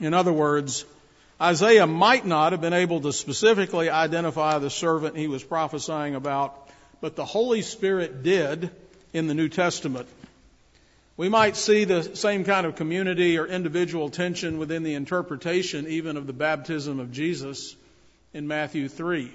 In 0.00 0.14
other 0.14 0.32
words, 0.32 0.84
Isaiah 1.40 1.86
might 1.86 2.26
not 2.26 2.52
have 2.52 2.60
been 2.60 2.72
able 2.72 3.00
to 3.02 3.12
specifically 3.12 3.90
identify 3.90 4.58
the 4.58 4.70
servant 4.70 5.16
he 5.16 5.28
was 5.28 5.44
prophesying 5.44 6.16
about, 6.16 6.68
but 7.00 7.14
the 7.14 7.24
Holy 7.24 7.62
Spirit 7.62 8.24
did 8.24 8.70
in 9.12 9.28
the 9.28 9.34
New 9.34 9.48
Testament. 9.48 10.08
We 11.16 11.28
might 11.28 11.56
see 11.56 11.84
the 11.84 12.16
same 12.16 12.44
kind 12.44 12.66
of 12.66 12.76
community 12.76 13.38
or 13.38 13.46
individual 13.46 14.08
tension 14.08 14.58
within 14.58 14.82
the 14.82 14.94
interpretation 14.94 15.86
even 15.88 16.16
of 16.16 16.26
the 16.26 16.32
baptism 16.32 16.98
of 16.98 17.12
Jesus 17.12 17.76
in 18.32 18.48
Matthew 18.48 18.88
3. 18.88 19.32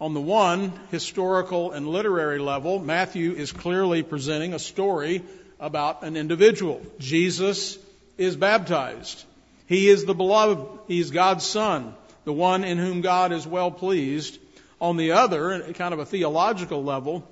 On 0.00 0.12
the 0.12 0.20
one 0.20 0.72
historical 0.90 1.72
and 1.72 1.86
literary 1.86 2.38
level, 2.38 2.78
Matthew 2.78 3.32
is 3.32 3.52
clearly 3.52 4.02
presenting 4.02 4.52
a 4.52 4.58
story 4.58 5.22
about 5.60 6.02
an 6.02 6.16
individual. 6.16 6.82
Jesus 6.98 7.78
is 8.18 8.36
baptized. 8.36 9.24
He 9.66 9.88
is 9.88 10.04
the 10.04 10.14
beloved. 10.14 10.66
He 10.88 11.00
is 11.00 11.10
God's 11.10 11.44
son, 11.44 11.94
the 12.24 12.32
one 12.32 12.64
in 12.64 12.78
whom 12.78 13.00
God 13.00 13.32
is 13.32 13.46
well 13.46 13.70
pleased. 13.70 14.38
On 14.80 14.96
the 14.96 15.12
other, 15.12 15.72
kind 15.72 15.94
of 15.94 16.00
a 16.00 16.04
theological 16.04 16.84
level, 16.84 17.26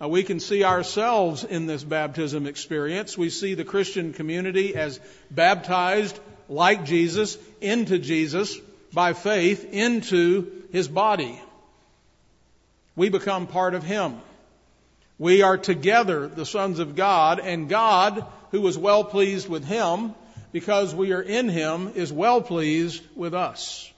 uh, 0.00 0.08
we 0.08 0.22
can 0.22 0.40
see 0.40 0.64
ourselves 0.64 1.44
in 1.44 1.66
this 1.66 1.82
baptism 1.82 2.46
experience. 2.46 3.16
We 3.16 3.30
see 3.30 3.54
the 3.54 3.64
Christian 3.64 4.12
community 4.12 4.74
as 4.76 5.00
baptized 5.30 6.18
like 6.48 6.84
Jesus 6.84 7.38
into 7.60 7.98
Jesus 7.98 8.56
by 8.92 9.12
faith 9.12 9.72
into 9.72 10.64
his 10.70 10.88
body. 10.88 11.40
We 12.94 13.08
become 13.08 13.46
part 13.46 13.74
of 13.74 13.84
him. 13.84 14.20
We 15.18 15.42
are 15.42 15.56
together 15.58 16.28
the 16.28 16.46
sons 16.46 16.78
of 16.78 16.94
God 16.94 17.40
and 17.40 17.68
God, 17.68 18.24
who 18.50 18.60
was 18.60 18.78
well 18.78 19.04
pleased 19.04 19.48
with 19.48 19.64
him 19.64 20.14
because 20.52 20.94
we 20.94 21.12
are 21.12 21.22
in 21.22 21.48
him, 21.48 21.92
is 21.94 22.12
well 22.12 22.40
pleased 22.40 23.02
with 23.14 23.34
us. 23.34 23.90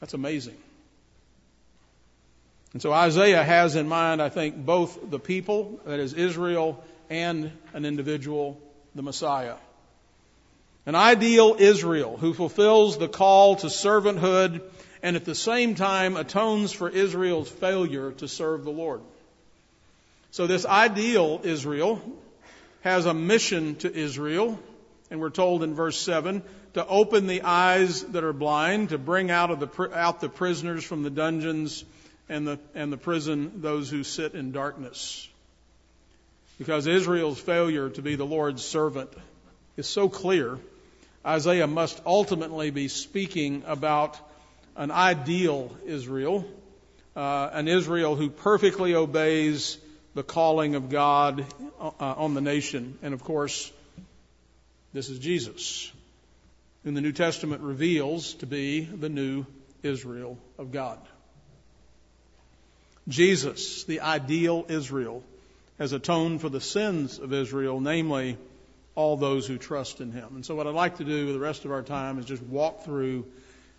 That's 0.00 0.14
amazing. 0.14 0.56
And 2.72 2.82
so 2.82 2.92
Isaiah 2.92 3.42
has 3.42 3.76
in 3.76 3.88
mind, 3.88 4.20
I 4.20 4.28
think, 4.28 4.56
both 4.56 5.10
the 5.10 5.18
people, 5.18 5.80
that 5.86 5.98
is 5.98 6.12
Israel, 6.12 6.84
and 7.08 7.50
an 7.72 7.84
individual, 7.84 8.60
the 8.94 9.02
Messiah. 9.02 9.54
An 10.84 10.94
ideal 10.94 11.56
Israel 11.58 12.16
who 12.16 12.34
fulfills 12.34 12.98
the 12.98 13.08
call 13.08 13.56
to 13.56 13.66
servanthood 13.68 14.60
and 15.02 15.16
at 15.16 15.24
the 15.24 15.34
same 15.34 15.74
time 15.74 16.16
atones 16.16 16.72
for 16.72 16.88
Israel's 16.88 17.48
failure 17.48 18.12
to 18.12 18.28
serve 18.28 18.64
the 18.64 18.70
Lord. 18.70 19.00
So 20.30 20.46
this 20.46 20.66
ideal 20.66 21.40
Israel 21.44 22.00
has 22.86 23.04
a 23.04 23.12
mission 23.12 23.74
to 23.74 23.92
Israel, 23.92 24.56
and 25.10 25.20
we're 25.20 25.28
told 25.28 25.64
in 25.64 25.74
verse 25.74 25.98
7 25.98 26.40
to 26.74 26.86
open 26.86 27.26
the 27.26 27.42
eyes 27.42 28.04
that 28.04 28.22
are 28.22 28.32
blind, 28.32 28.90
to 28.90 28.96
bring 28.96 29.28
out 29.28 29.50
of 29.50 29.58
the 29.58 29.90
out 29.92 30.20
the 30.20 30.28
prisoners 30.28 30.84
from 30.84 31.02
the 31.02 31.10
dungeons 31.10 31.84
and 32.28 32.46
the, 32.46 32.60
and 32.76 32.92
the 32.92 32.96
prison 32.96 33.60
those 33.60 33.90
who 33.90 34.04
sit 34.04 34.36
in 34.36 34.52
darkness. 34.52 35.28
Because 36.58 36.86
Israel's 36.86 37.40
failure 37.40 37.90
to 37.90 38.02
be 38.02 38.14
the 38.14 38.24
Lord's 38.24 38.64
servant 38.64 39.10
is 39.76 39.88
so 39.88 40.08
clear, 40.08 40.56
Isaiah 41.26 41.66
must 41.66 42.00
ultimately 42.06 42.70
be 42.70 42.86
speaking 42.86 43.64
about 43.66 44.16
an 44.76 44.92
ideal 44.92 45.76
Israel, 45.86 46.44
uh, 47.16 47.50
an 47.52 47.66
Israel 47.66 48.14
who 48.14 48.30
perfectly 48.30 48.94
obeys 48.94 49.76
the 50.16 50.22
calling 50.22 50.76
of 50.76 50.88
God 50.88 51.44
uh, 51.78 51.90
on 52.00 52.32
the 52.32 52.40
nation. 52.40 52.98
And 53.02 53.12
of 53.12 53.22
course, 53.22 53.70
this 54.94 55.10
is 55.10 55.18
Jesus, 55.18 55.92
whom 56.82 56.94
the 56.94 57.02
New 57.02 57.12
Testament 57.12 57.60
reveals 57.60 58.32
to 58.36 58.46
be 58.46 58.80
the 58.80 59.10
new 59.10 59.44
Israel 59.82 60.38
of 60.56 60.72
God. 60.72 60.98
Jesus, 63.08 63.84
the 63.84 64.00
ideal 64.00 64.64
Israel, 64.70 65.22
has 65.78 65.92
atoned 65.92 66.40
for 66.40 66.48
the 66.48 66.62
sins 66.62 67.18
of 67.18 67.34
Israel, 67.34 67.78
namely 67.78 68.38
all 68.94 69.18
those 69.18 69.46
who 69.46 69.58
trust 69.58 70.00
in 70.00 70.12
him. 70.12 70.28
And 70.34 70.46
so, 70.46 70.54
what 70.54 70.66
I'd 70.66 70.74
like 70.74 70.96
to 70.96 71.04
do 71.04 71.26
with 71.26 71.34
the 71.34 71.40
rest 71.40 71.66
of 71.66 71.72
our 71.72 71.82
time 71.82 72.18
is 72.18 72.24
just 72.24 72.42
walk 72.42 72.84
through 72.84 73.26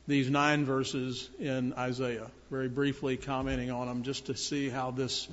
these 0.08 0.30
nine 0.30 0.66
verses 0.66 1.32
in 1.40 1.74
Isaiah, 1.74 2.30
very 2.52 2.70
briefly 2.70 3.18
commenting 3.18 3.72
on 3.72 3.88
them 3.88 4.04
just 4.04 4.28
to 4.28 4.38
see 4.38 4.70
how 4.70 4.92
this 4.92 5.28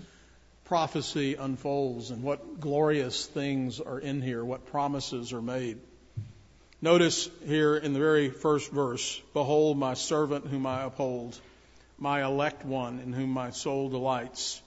prophecy 0.64 1.34
unfolds 1.34 2.10
and 2.10 2.22
what 2.22 2.60
glorious 2.60 3.26
things 3.26 3.80
are 3.80 3.98
in 3.98 4.22
here, 4.22 4.44
what 4.44 4.66
promises 4.66 5.32
are 5.32 5.42
made. 5.42 5.78
Notice 6.80 7.30
here 7.46 7.76
in 7.76 7.92
the 7.92 7.98
very 7.98 8.30
first 8.30 8.70
verse 8.70 9.20
Behold, 9.32 9.78
my 9.78 9.94
servant 9.94 10.46
whom 10.46 10.66
I 10.66 10.82
uphold 10.84 11.38
my 11.98 12.24
elect 12.24 12.64
one 12.64 12.98
in 12.98 13.12
whom 13.12 13.30
my 13.30 13.50
soul 13.50 13.88
delights. 13.88 14.60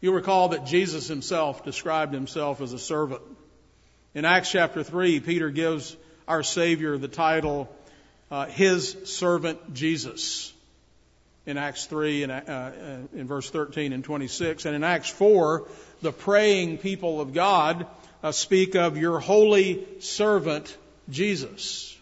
You 0.00 0.12
recall 0.12 0.50
that 0.50 0.66
Jesus 0.66 1.08
himself 1.08 1.64
described 1.64 2.12
himself 2.12 2.60
as 2.60 2.72
a 2.72 2.78
servant. 2.78 3.22
In 4.14 4.24
Acts 4.24 4.50
chapter 4.50 4.82
3, 4.82 5.20
Peter 5.20 5.50
gives 5.50 5.96
our 6.26 6.42
Savior 6.42 6.98
the 6.98 7.08
title, 7.08 7.68
uh, 8.30 8.46
His 8.46 8.96
Servant 9.04 9.74
Jesus. 9.74 10.52
In 11.46 11.58
Acts 11.58 11.86
3 11.86 12.24
and 12.24 12.32
uh, 12.32 12.34
uh, 12.34 12.70
in 13.14 13.26
verse 13.26 13.48
13 13.50 13.92
and 13.92 14.02
26. 14.04 14.64
And 14.64 14.74
in 14.74 14.84
Acts 14.84 15.08
4, 15.10 15.66
the 16.02 16.12
praying 16.12 16.78
people 16.78 17.20
of 17.20 17.32
God 17.32 17.86
uh, 18.22 18.32
speak 18.32 18.74
of 18.74 18.96
your 18.96 19.20
holy 19.20 19.86
servant 20.00 20.76
Jesus. 21.08 21.96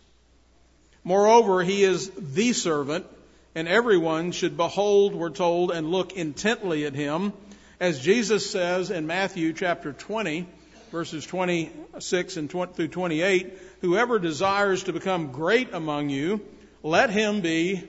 Moreover, 1.04 1.62
he 1.62 1.84
is 1.84 2.10
the 2.16 2.54
servant 2.54 3.06
and 3.54 3.68
everyone 3.68 4.32
should 4.32 4.56
behold, 4.56 5.14
we're 5.14 5.30
told, 5.30 5.70
and 5.70 5.90
look 5.90 6.14
intently 6.14 6.86
at 6.86 6.94
him. 6.94 7.32
As 7.78 8.00
Jesus 8.00 8.50
says 8.50 8.90
in 8.90 9.06
Matthew 9.06 9.52
chapter 9.52 9.92
20, 9.92 10.46
verses 10.90 11.24
26 11.26 12.36
and 12.36 12.50
20 12.50 12.72
through 12.72 12.88
28, 12.88 13.52
whoever 13.80 14.18
desires 14.18 14.84
to 14.84 14.92
become 14.92 15.30
great 15.30 15.72
among 15.72 16.08
you, 16.08 16.40
let 16.82 17.10
him 17.10 17.42
be 17.42 17.84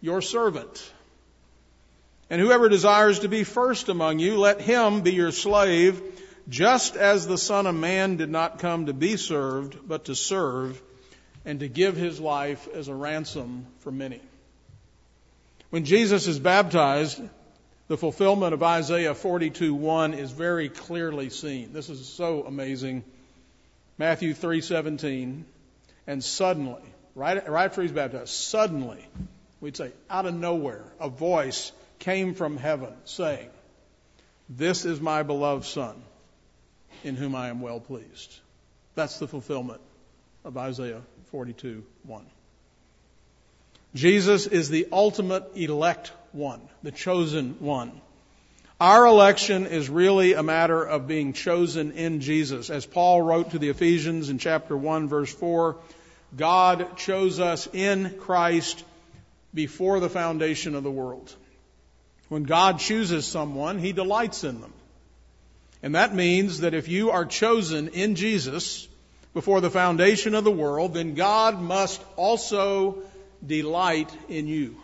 your 0.00 0.22
servant. 0.22 0.92
And 2.28 2.40
whoever 2.40 2.68
desires 2.68 3.20
to 3.20 3.28
be 3.28 3.44
first 3.44 3.88
among 3.88 4.18
you, 4.18 4.38
let 4.38 4.60
him 4.60 5.02
be 5.02 5.12
your 5.12 5.32
slave, 5.32 6.00
just 6.48 6.96
as 6.96 7.26
the 7.26 7.38
Son 7.38 7.66
of 7.66 7.74
Man 7.74 8.16
did 8.16 8.30
not 8.30 8.58
come 8.60 8.86
to 8.86 8.92
be 8.92 9.16
served, 9.16 9.76
but 9.86 10.06
to 10.06 10.14
serve, 10.14 10.80
and 11.44 11.60
to 11.60 11.68
give 11.68 11.96
his 11.96 12.20
life 12.20 12.68
as 12.74 12.88
a 12.88 12.94
ransom 12.94 13.66
for 13.80 13.90
many. 13.90 14.20
When 15.70 15.84
Jesus 15.84 16.26
is 16.26 16.38
baptized, 16.38 17.20
the 17.88 17.96
fulfillment 17.96 18.54
of 18.54 18.62
Isaiah 18.62 19.14
42:1 19.14 20.14
is 20.14 20.30
very 20.30 20.68
clearly 20.68 21.30
seen. 21.30 21.72
This 21.72 21.88
is 21.88 22.08
so 22.08 22.44
amazing. 22.44 23.04
Matthew 23.98 24.34
3:17, 24.34 25.44
and 26.06 26.22
suddenly, 26.22 26.82
right, 27.14 27.48
right 27.48 27.64
after 27.66 27.82
he's 27.82 27.92
baptized, 27.92 28.28
suddenly, 28.28 29.04
we'd 29.60 29.76
say, 29.76 29.92
out 30.08 30.26
of 30.26 30.34
nowhere, 30.34 30.84
a 30.98 31.08
voice 31.08 31.72
came 31.98 32.34
from 32.34 32.56
heaven 32.56 32.92
saying, 33.04 33.50
"This 34.48 34.84
is 34.84 35.00
my 35.00 35.22
beloved 35.22 35.64
Son, 35.64 36.02
in 37.04 37.16
whom 37.16 37.34
I 37.34 37.48
am 37.48 37.60
well 37.60 37.80
pleased." 37.80 38.38
That's 38.94 39.18
the 39.18 39.28
fulfillment 39.28 39.80
of 40.44 40.56
Isaiah 40.56 41.02
42:1. 41.32 42.24
Jesus 43.94 44.46
is 44.46 44.70
the 44.70 44.88
ultimate 44.92 45.56
elect 45.56 46.12
one, 46.32 46.60
the 46.82 46.92
chosen 46.92 47.56
one. 47.58 48.00
Our 48.80 49.04
election 49.04 49.66
is 49.66 49.90
really 49.90 50.32
a 50.32 50.42
matter 50.42 50.82
of 50.82 51.06
being 51.06 51.34
chosen 51.34 51.92
in 51.92 52.20
Jesus. 52.20 52.70
As 52.70 52.86
Paul 52.86 53.20
wrote 53.20 53.50
to 53.50 53.58
the 53.58 53.68
Ephesians 53.68 54.30
in 54.30 54.38
chapter 54.38 54.76
1 54.76 55.08
verse 55.08 55.32
4, 55.34 55.76
God 56.34 56.96
chose 56.96 57.40
us 57.40 57.68
in 57.72 58.16
Christ 58.20 58.84
before 59.52 60.00
the 60.00 60.08
foundation 60.08 60.74
of 60.74 60.82
the 60.82 60.90
world. 60.90 61.34
When 62.28 62.44
God 62.44 62.78
chooses 62.78 63.26
someone, 63.26 63.78
He 63.78 63.92
delights 63.92 64.44
in 64.44 64.60
them. 64.60 64.72
And 65.82 65.94
that 65.94 66.14
means 66.14 66.60
that 66.60 66.74
if 66.74 66.88
you 66.88 67.10
are 67.10 67.24
chosen 67.24 67.88
in 67.88 68.14
Jesus 68.14 68.86
before 69.34 69.60
the 69.60 69.70
foundation 69.70 70.34
of 70.34 70.44
the 70.44 70.50
world, 70.50 70.94
then 70.94 71.14
God 71.14 71.60
must 71.60 72.02
also 72.16 73.02
delight 73.44 74.14
in 74.28 74.46
you. 74.46 74.76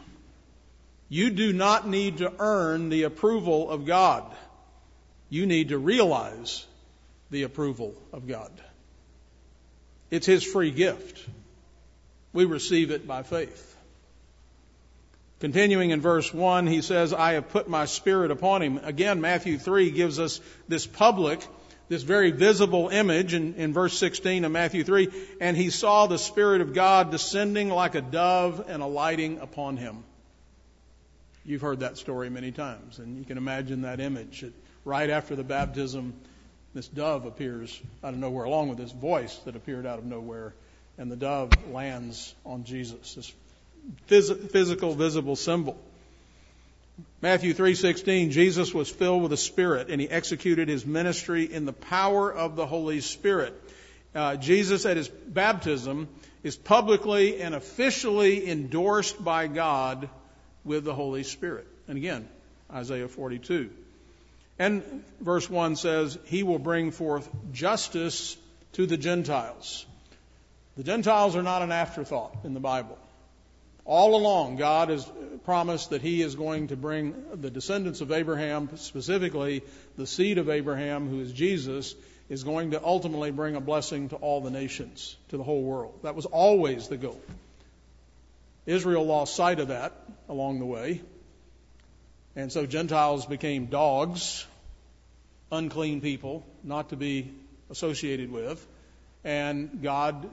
You 1.08 1.30
do 1.30 1.52
not 1.52 1.86
need 1.86 2.18
to 2.18 2.32
earn 2.38 2.88
the 2.88 3.04
approval 3.04 3.70
of 3.70 3.84
God. 3.84 4.24
You 5.28 5.46
need 5.46 5.68
to 5.68 5.78
realize 5.78 6.66
the 7.30 7.42
approval 7.44 7.94
of 8.12 8.26
God. 8.26 8.50
It's 10.10 10.26
His 10.26 10.42
free 10.44 10.70
gift. 10.70 11.24
We 12.32 12.44
receive 12.44 12.90
it 12.90 13.06
by 13.06 13.22
faith. 13.22 13.75
Continuing 15.38 15.90
in 15.90 16.00
verse 16.00 16.32
1, 16.32 16.66
he 16.66 16.80
says, 16.80 17.12
I 17.12 17.32
have 17.34 17.50
put 17.50 17.68
my 17.68 17.84
spirit 17.84 18.30
upon 18.30 18.62
him. 18.62 18.80
Again, 18.82 19.20
Matthew 19.20 19.58
3 19.58 19.90
gives 19.90 20.18
us 20.18 20.40
this 20.66 20.86
public, 20.86 21.46
this 21.88 22.02
very 22.02 22.30
visible 22.30 22.88
image 22.88 23.34
in, 23.34 23.54
in 23.54 23.74
verse 23.74 23.98
16 23.98 24.46
of 24.46 24.52
Matthew 24.52 24.82
3. 24.82 25.08
And 25.40 25.54
he 25.54 25.68
saw 25.68 26.06
the 26.06 26.18
Spirit 26.18 26.62
of 26.62 26.72
God 26.72 27.10
descending 27.10 27.68
like 27.68 27.94
a 27.94 28.00
dove 28.00 28.64
and 28.66 28.82
alighting 28.82 29.38
upon 29.40 29.76
him. 29.76 30.04
You've 31.44 31.60
heard 31.60 31.80
that 31.80 31.98
story 31.98 32.30
many 32.30 32.50
times, 32.50 32.98
and 32.98 33.18
you 33.18 33.24
can 33.24 33.36
imagine 33.36 33.82
that 33.82 34.00
image. 34.00 34.44
Right 34.86 35.10
after 35.10 35.36
the 35.36 35.44
baptism, 35.44 36.14
this 36.72 36.88
dove 36.88 37.26
appears 37.26 37.78
out 38.02 38.14
of 38.14 38.18
nowhere, 38.18 38.44
along 38.44 38.70
with 38.70 38.78
this 38.78 38.90
voice 38.90 39.36
that 39.44 39.54
appeared 39.54 39.84
out 39.84 39.98
of 39.98 40.04
nowhere, 40.06 40.54
and 40.96 41.12
the 41.12 41.16
dove 41.16 41.50
lands 41.70 42.34
on 42.44 42.64
Jesus, 42.64 43.14
this 43.14 43.32
phys- 44.08 44.50
physical, 44.50 44.94
visible 44.94 45.36
symbol. 45.36 45.78
Matthew 47.20 47.52
3:16 47.52 48.30
Jesus 48.30 48.72
was 48.72 48.88
filled 48.88 49.22
with 49.22 49.30
the 49.30 49.36
Spirit 49.36 49.88
and 49.90 50.00
he 50.00 50.08
executed 50.08 50.68
his 50.68 50.86
ministry 50.86 51.50
in 51.50 51.66
the 51.66 51.72
power 51.72 52.32
of 52.32 52.56
the 52.56 52.66
Holy 52.66 53.00
Spirit. 53.00 53.54
Uh, 54.14 54.36
Jesus 54.36 54.86
at 54.86 54.96
his 54.96 55.08
baptism 55.08 56.08
is 56.42 56.56
publicly 56.56 57.40
and 57.42 57.54
officially 57.54 58.48
endorsed 58.48 59.22
by 59.22 59.46
God 59.46 60.08
with 60.64 60.84
the 60.84 60.94
Holy 60.94 61.22
Spirit. 61.22 61.66
And 61.88 61.98
again, 61.98 62.28
Isaiah 62.72 63.08
42. 63.08 63.70
And 64.58 65.04
verse 65.20 65.50
1 65.50 65.76
says, 65.76 66.18
He 66.24 66.42
will 66.42 66.58
bring 66.58 66.90
forth 66.90 67.28
justice 67.52 68.36
to 68.72 68.86
the 68.86 68.96
Gentiles. 68.96 69.84
The 70.76 70.82
Gentiles 70.82 71.36
are 71.36 71.42
not 71.42 71.62
an 71.62 71.72
afterthought 71.72 72.36
in 72.44 72.54
the 72.54 72.60
Bible. 72.60 72.98
All 73.86 74.16
along, 74.16 74.56
God 74.56 74.88
has 74.88 75.10
promised 75.44 75.90
that 75.90 76.02
He 76.02 76.20
is 76.20 76.34
going 76.34 76.68
to 76.68 76.76
bring 76.76 77.14
the 77.34 77.50
descendants 77.50 78.00
of 78.00 78.10
Abraham, 78.10 78.76
specifically 78.76 79.62
the 79.96 80.08
seed 80.08 80.38
of 80.38 80.50
Abraham, 80.50 81.08
who 81.08 81.20
is 81.20 81.32
Jesus, 81.32 81.94
is 82.28 82.42
going 82.42 82.72
to 82.72 82.84
ultimately 82.84 83.30
bring 83.30 83.54
a 83.54 83.60
blessing 83.60 84.08
to 84.08 84.16
all 84.16 84.40
the 84.40 84.50
nations, 84.50 85.16
to 85.28 85.36
the 85.36 85.44
whole 85.44 85.62
world. 85.62 86.00
That 86.02 86.16
was 86.16 86.26
always 86.26 86.88
the 86.88 86.96
goal. 86.96 87.20
Israel 88.66 89.06
lost 89.06 89.36
sight 89.36 89.60
of 89.60 89.68
that 89.68 89.92
along 90.28 90.58
the 90.58 90.66
way. 90.66 91.00
And 92.34 92.52
so 92.52 92.66
Gentiles 92.66 93.24
became 93.24 93.66
dogs, 93.66 94.44
unclean 95.52 96.00
people, 96.00 96.44
not 96.64 96.88
to 96.88 96.96
be 96.96 97.32
associated 97.70 98.32
with. 98.32 98.66
And 99.22 99.80
God 99.80 100.28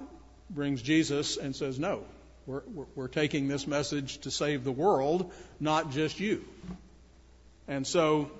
brings 0.49 0.81
Jesus 0.81 1.37
and 1.37 1.55
says, 1.55 1.79
No, 1.79 2.03
we're, 2.45 2.61
we're, 2.95 3.07
taking 3.07 3.47
this 3.47 3.65
message 3.67 4.17
to 4.19 4.31
save 4.31 4.63
the 4.63 4.71
world, 4.71 5.31
not 5.59 5.91
just 5.91 6.19
you. 6.19 6.43
And 7.67 7.87
so, 7.87 8.31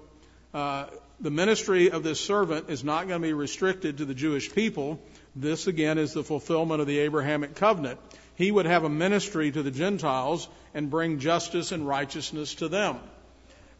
uh, 0.54 0.88
the 1.20 1.32
ministry 1.32 1.90
of 1.90 2.04
this 2.04 2.20
servant 2.20 2.70
is 2.70 2.84
not 2.84 3.08
going 3.08 3.22
to 3.22 3.28
be 3.28 3.34
restricted 3.34 4.00
to 4.00 4.06
the 4.06 4.14
Jewish 4.14 4.54
people. 4.54 5.00
This, 5.36 5.68
again, 5.68 5.98
is 5.98 6.14
the 6.14 6.24
fulfillment 6.24 6.82
of 6.82 6.88
the 6.88 7.00
Abrahamic 7.00 7.56
covenant. 7.56 8.00
He 8.36 8.52
would 8.52 8.66
have 8.66 8.84
a 8.84 8.90
ministry 8.90 9.52
to 9.52 9.64
the 9.64 9.72
Gentiles 9.72 10.50
and 10.74 10.90
bring 10.90 11.20
justice 11.20 11.72
and 11.72 11.88
righteousness 11.88 12.56
to 12.56 12.68
them. 12.68 13.00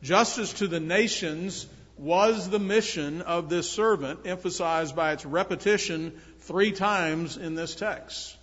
Justice 0.02 0.54
to 0.54 0.68
the 0.68 0.80
nations 0.80 1.68
was 1.98 2.50
the 2.50 2.60
mission 2.60 3.22
of 3.22 3.50
this 3.50 3.70
servant, 3.70 4.22
emphasized 4.26 4.96
by 4.96 5.12
its 5.14 5.26
repetition 5.26 6.14
three 6.42 6.72
times 6.72 7.38
in 7.38 7.56
this 7.56 7.76
text. 7.76 8.36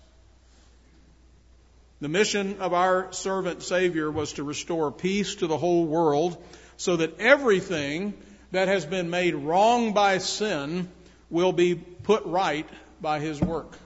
The 2.01 2.09
mission 2.09 2.57
of 2.61 2.73
our 2.73 3.13
servant 3.13 3.61
Savior 3.61 4.09
was 4.09 4.33
to 4.33 4.43
restore 4.43 4.91
peace 4.91 5.35
to 5.35 5.47
the 5.47 5.57
whole 5.57 5.85
world 5.85 6.35
so 6.77 6.95
that 6.95 7.19
everything 7.19 8.15
that 8.51 8.67
has 8.67 8.85
been 8.87 9.11
made 9.11 9.35
wrong 9.35 9.93
by 9.93 10.17
sin 10.17 10.89
will 11.29 11.53
be 11.53 11.75
put 11.75 12.25
right 12.25 12.67
by 12.99 13.19
His 13.19 13.39
work. 13.39 13.77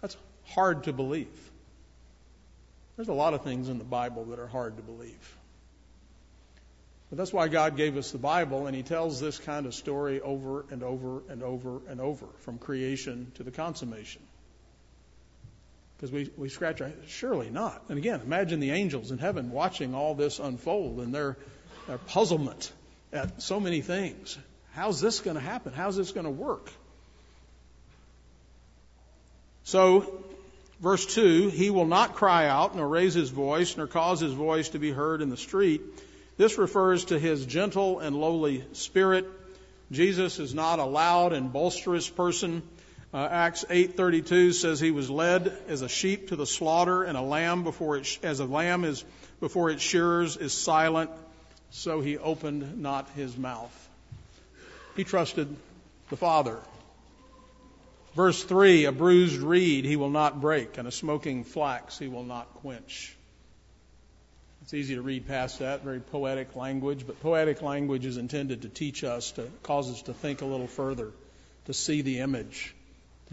That's 0.00 0.16
hard 0.46 0.84
to 0.84 0.92
believe. 0.92 1.28
There's 2.96 3.08
a 3.08 3.14
lot 3.14 3.34
of 3.34 3.44
things 3.44 3.68
in 3.68 3.78
the 3.78 3.84
Bible 3.84 4.24
that 4.26 4.40
are 4.40 4.48
hard 4.48 4.76
to 4.76 4.82
believe. 4.82 5.36
But 7.08 7.18
that's 7.18 7.32
why 7.32 7.46
God 7.46 7.76
gave 7.76 7.96
us 7.96 8.10
the 8.10 8.18
Bible, 8.18 8.66
and 8.66 8.74
He 8.74 8.82
tells 8.82 9.20
this 9.20 9.38
kind 9.38 9.64
of 9.64 9.74
story 9.74 10.20
over 10.20 10.64
and 10.72 10.82
over 10.82 11.22
and 11.28 11.44
over 11.44 11.80
and 11.88 12.00
over, 12.00 12.26
from 12.40 12.58
creation 12.58 13.30
to 13.36 13.44
the 13.44 13.52
consummation. 13.52 14.22
Because 15.98 16.12
we, 16.12 16.30
we 16.36 16.48
scratch 16.48 16.80
our 16.80 16.92
surely 17.08 17.50
not. 17.50 17.82
And 17.88 17.98
again, 17.98 18.20
imagine 18.24 18.60
the 18.60 18.70
angels 18.70 19.10
in 19.10 19.18
heaven 19.18 19.50
watching 19.50 19.94
all 19.94 20.14
this 20.14 20.38
unfold 20.38 21.00
and 21.00 21.12
their, 21.12 21.36
their 21.88 21.98
puzzlement 21.98 22.72
at 23.12 23.42
so 23.42 23.58
many 23.58 23.80
things. 23.80 24.38
How's 24.74 25.00
this 25.00 25.18
going 25.18 25.34
to 25.34 25.42
happen? 25.42 25.72
How's 25.72 25.96
this 25.96 26.12
going 26.12 26.26
to 26.26 26.30
work? 26.30 26.70
So, 29.64 30.22
verse 30.80 31.04
2 31.14 31.48
He 31.48 31.70
will 31.70 31.86
not 31.86 32.14
cry 32.14 32.46
out, 32.46 32.76
nor 32.76 32.86
raise 32.86 33.14
his 33.14 33.30
voice, 33.30 33.76
nor 33.76 33.88
cause 33.88 34.20
his 34.20 34.32
voice 34.32 34.68
to 34.70 34.78
be 34.78 34.92
heard 34.92 35.20
in 35.20 35.30
the 35.30 35.36
street. 35.36 35.82
This 36.36 36.58
refers 36.58 37.06
to 37.06 37.18
his 37.18 37.44
gentle 37.44 37.98
and 37.98 38.14
lowly 38.14 38.64
spirit. 38.72 39.26
Jesus 39.90 40.38
is 40.38 40.54
not 40.54 40.78
a 40.78 40.84
loud 40.84 41.32
and 41.32 41.52
boisterous 41.52 42.08
person. 42.08 42.62
Uh, 43.12 43.26
Acts 43.30 43.64
8:32 43.70 44.52
says 44.52 44.80
he 44.80 44.90
was 44.90 45.08
led 45.08 45.56
as 45.68 45.80
a 45.80 45.88
sheep 45.88 46.28
to 46.28 46.36
the 46.36 46.46
slaughter, 46.46 47.04
and 47.04 47.16
a 47.16 47.22
lamb 47.22 47.64
before 47.64 47.96
it, 47.96 48.18
as 48.22 48.40
a 48.40 48.44
lamb 48.44 48.84
is 48.84 49.02
before 49.40 49.70
its 49.70 49.82
shearers 49.82 50.36
is 50.36 50.52
silent, 50.52 51.10
so 51.70 52.02
he 52.02 52.18
opened 52.18 52.82
not 52.82 53.08
his 53.16 53.34
mouth. 53.36 53.88
He 54.94 55.04
trusted 55.04 55.56
the 56.10 56.18
Father. 56.18 56.58
Verse 58.14 58.44
3 58.44 58.84
A 58.84 58.92
bruised 58.92 59.38
reed 59.38 59.86
he 59.86 59.96
will 59.96 60.10
not 60.10 60.42
break, 60.42 60.76
and 60.76 60.86
a 60.86 60.92
smoking 60.92 61.44
flax 61.44 61.98
he 61.98 62.08
will 62.08 62.24
not 62.24 62.52
quench. 62.56 63.16
It's 64.62 64.74
easy 64.74 64.96
to 64.96 65.02
read 65.02 65.26
past 65.26 65.60
that, 65.60 65.82
very 65.82 66.00
poetic 66.00 66.54
language, 66.54 67.06
but 67.06 67.22
poetic 67.22 67.62
language 67.62 68.04
is 68.04 68.18
intended 68.18 68.62
to 68.62 68.68
teach 68.68 69.02
us, 69.02 69.30
to 69.32 69.48
cause 69.62 69.90
us 69.90 70.02
to 70.02 70.12
think 70.12 70.42
a 70.42 70.46
little 70.46 70.66
further, 70.66 71.10
to 71.64 71.72
see 71.72 72.02
the 72.02 72.18
image 72.18 72.74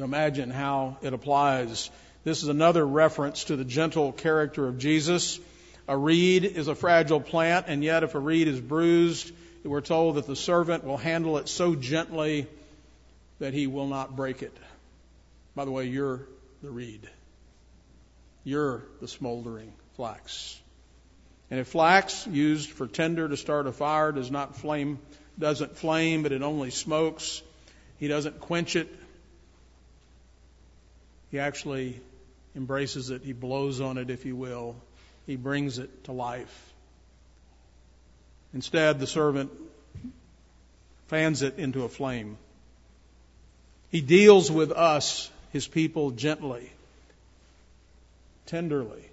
imagine 0.03 0.49
how 0.49 0.97
it 1.01 1.13
applies. 1.13 1.89
This 2.23 2.43
is 2.43 2.49
another 2.49 2.85
reference 2.85 3.45
to 3.45 3.55
the 3.55 3.63
gentle 3.63 4.11
character 4.11 4.67
of 4.67 4.77
Jesus. 4.77 5.39
A 5.87 5.97
reed 5.97 6.43
is 6.43 6.67
a 6.67 6.75
fragile 6.75 7.21
plant, 7.21 7.67
and 7.69 7.83
yet 7.83 8.03
if 8.03 8.15
a 8.15 8.19
reed 8.19 8.47
is 8.47 8.59
bruised, 8.59 9.31
we're 9.63 9.81
told 9.81 10.15
that 10.15 10.27
the 10.27 10.35
servant 10.35 10.83
will 10.83 10.97
handle 10.97 11.37
it 11.37 11.47
so 11.47 11.75
gently 11.75 12.47
that 13.39 13.53
he 13.53 13.67
will 13.67 13.87
not 13.87 14.15
break 14.15 14.41
it. 14.41 14.55
By 15.55 15.65
the 15.65 15.71
way, 15.71 15.85
you're 15.85 16.27
the 16.61 16.69
reed. 16.69 17.07
You're 18.43 18.83
the 19.01 19.07
smoldering 19.07 19.73
flax. 19.95 20.59
And 21.49 21.59
if 21.59 21.67
flax 21.67 22.27
used 22.27 22.69
for 22.71 22.87
tinder 22.87 23.27
to 23.29 23.37
start 23.37 23.67
a 23.67 23.71
fire 23.71 24.11
does 24.11 24.31
not 24.31 24.55
flame, 24.55 24.99
doesn't 25.37 25.77
flame, 25.77 26.23
but 26.23 26.31
it 26.31 26.41
only 26.41 26.71
smokes, 26.71 27.41
he 27.97 28.07
doesn't 28.07 28.39
quench 28.39 28.75
it, 28.75 28.87
he 31.35 31.39
actually 31.39 31.99
embraces 32.55 33.09
it. 33.09 33.21
He 33.21 33.33
blows 33.33 33.81
on 33.81 33.97
it, 33.97 34.09
if 34.09 34.23
you 34.23 34.37
will. 34.37 34.73
He 35.25 35.35
brings 35.35 35.79
it 35.79 36.05
to 36.05 36.13
life. 36.13 36.73
Instead, 38.53 39.01
the 39.01 39.05
servant 39.05 39.51
fans 41.07 41.41
it 41.41 41.59
into 41.59 41.83
a 41.83 41.89
flame. 41.89 42.37
He 43.91 43.99
deals 43.99 44.49
with 44.49 44.71
us, 44.71 45.29
his 45.51 45.67
people, 45.67 46.11
gently, 46.11 46.71
tenderly, 48.45 49.03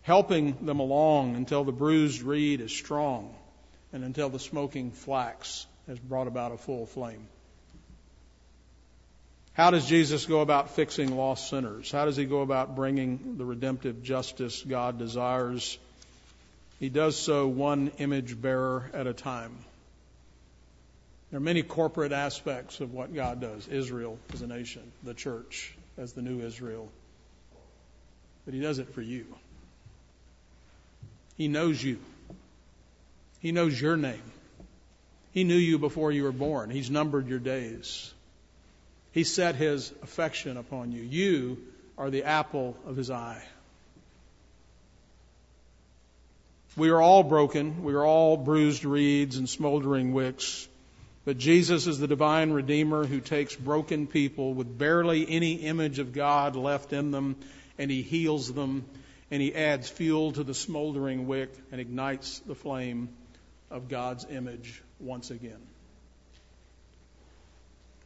helping 0.00 0.64
them 0.64 0.80
along 0.80 1.36
until 1.36 1.64
the 1.64 1.72
bruised 1.72 2.22
reed 2.22 2.62
is 2.62 2.72
strong 2.72 3.34
and 3.92 4.04
until 4.04 4.30
the 4.30 4.38
smoking 4.38 4.90
flax 4.90 5.66
has 5.86 5.98
brought 5.98 6.28
about 6.28 6.52
a 6.52 6.56
full 6.56 6.86
flame. 6.86 7.28
How 9.58 9.72
does 9.72 9.86
Jesus 9.86 10.24
go 10.24 10.40
about 10.40 10.76
fixing 10.76 11.16
lost 11.16 11.50
sinners? 11.50 11.90
How 11.90 12.04
does 12.04 12.16
he 12.16 12.26
go 12.26 12.42
about 12.42 12.76
bringing 12.76 13.38
the 13.38 13.44
redemptive 13.44 14.04
justice 14.04 14.62
God 14.62 15.00
desires? 15.00 15.76
He 16.78 16.88
does 16.88 17.16
so 17.16 17.48
one 17.48 17.90
image 17.98 18.40
bearer 18.40 18.88
at 18.94 19.08
a 19.08 19.12
time. 19.12 19.58
There 21.32 21.38
are 21.38 21.42
many 21.42 21.64
corporate 21.64 22.12
aspects 22.12 22.78
of 22.78 22.94
what 22.94 23.12
God 23.12 23.40
does 23.40 23.66
Israel 23.66 24.16
as 24.32 24.42
a 24.42 24.46
nation, 24.46 24.92
the 25.02 25.12
church 25.12 25.74
as 25.96 26.12
the 26.12 26.22
new 26.22 26.40
Israel. 26.40 26.88
But 28.44 28.54
he 28.54 28.60
does 28.60 28.78
it 28.78 28.94
for 28.94 29.02
you. 29.02 29.26
He 31.36 31.48
knows 31.48 31.82
you. 31.82 31.98
He 33.40 33.50
knows 33.50 33.80
your 33.80 33.96
name. 33.96 34.22
He 35.32 35.42
knew 35.42 35.56
you 35.56 35.80
before 35.80 36.12
you 36.12 36.22
were 36.22 36.30
born. 36.30 36.70
He's 36.70 36.92
numbered 36.92 37.26
your 37.26 37.40
days. 37.40 38.14
He 39.12 39.24
set 39.24 39.54
his 39.54 39.92
affection 40.02 40.56
upon 40.56 40.92
you. 40.92 41.02
You 41.02 41.58
are 41.96 42.10
the 42.10 42.24
apple 42.24 42.76
of 42.86 42.96
his 42.96 43.10
eye. 43.10 43.42
We 46.76 46.90
are 46.90 47.00
all 47.00 47.24
broken. 47.24 47.82
We 47.82 47.94
are 47.94 48.04
all 48.04 48.36
bruised 48.36 48.84
reeds 48.84 49.36
and 49.36 49.48
smoldering 49.48 50.12
wicks. 50.12 50.68
But 51.24 51.36
Jesus 51.36 51.86
is 51.86 51.98
the 51.98 52.06
divine 52.06 52.52
Redeemer 52.52 53.04
who 53.04 53.20
takes 53.20 53.54
broken 53.54 54.06
people 54.06 54.54
with 54.54 54.78
barely 54.78 55.28
any 55.28 55.54
image 55.54 55.98
of 55.98 56.12
God 56.12 56.56
left 56.56 56.92
in 56.92 57.10
them 57.10 57.36
and 57.78 57.90
he 57.90 58.02
heals 58.02 58.52
them 58.52 58.84
and 59.30 59.42
he 59.42 59.54
adds 59.54 59.90
fuel 59.90 60.32
to 60.32 60.42
the 60.42 60.54
smoldering 60.54 61.26
wick 61.26 61.50
and 61.70 61.80
ignites 61.80 62.38
the 62.40 62.54
flame 62.54 63.08
of 63.70 63.88
God's 63.88 64.24
image 64.30 64.82
once 65.00 65.30
again. 65.30 65.60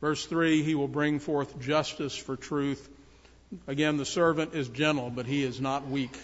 Verse 0.02 0.26
3 0.26 0.62
He 0.62 0.74
will 0.74 0.88
bring 0.88 1.20
forth 1.20 1.58
justice 1.60 2.14
for 2.14 2.36
truth. 2.36 2.86
Again, 3.66 3.96
the 3.96 4.04
servant 4.04 4.54
is 4.54 4.68
gentle, 4.68 5.08
but 5.08 5.24
he 5.24 5.42
is 5.44 5.60
not 5.60 5.88
weak. 5.88 6.14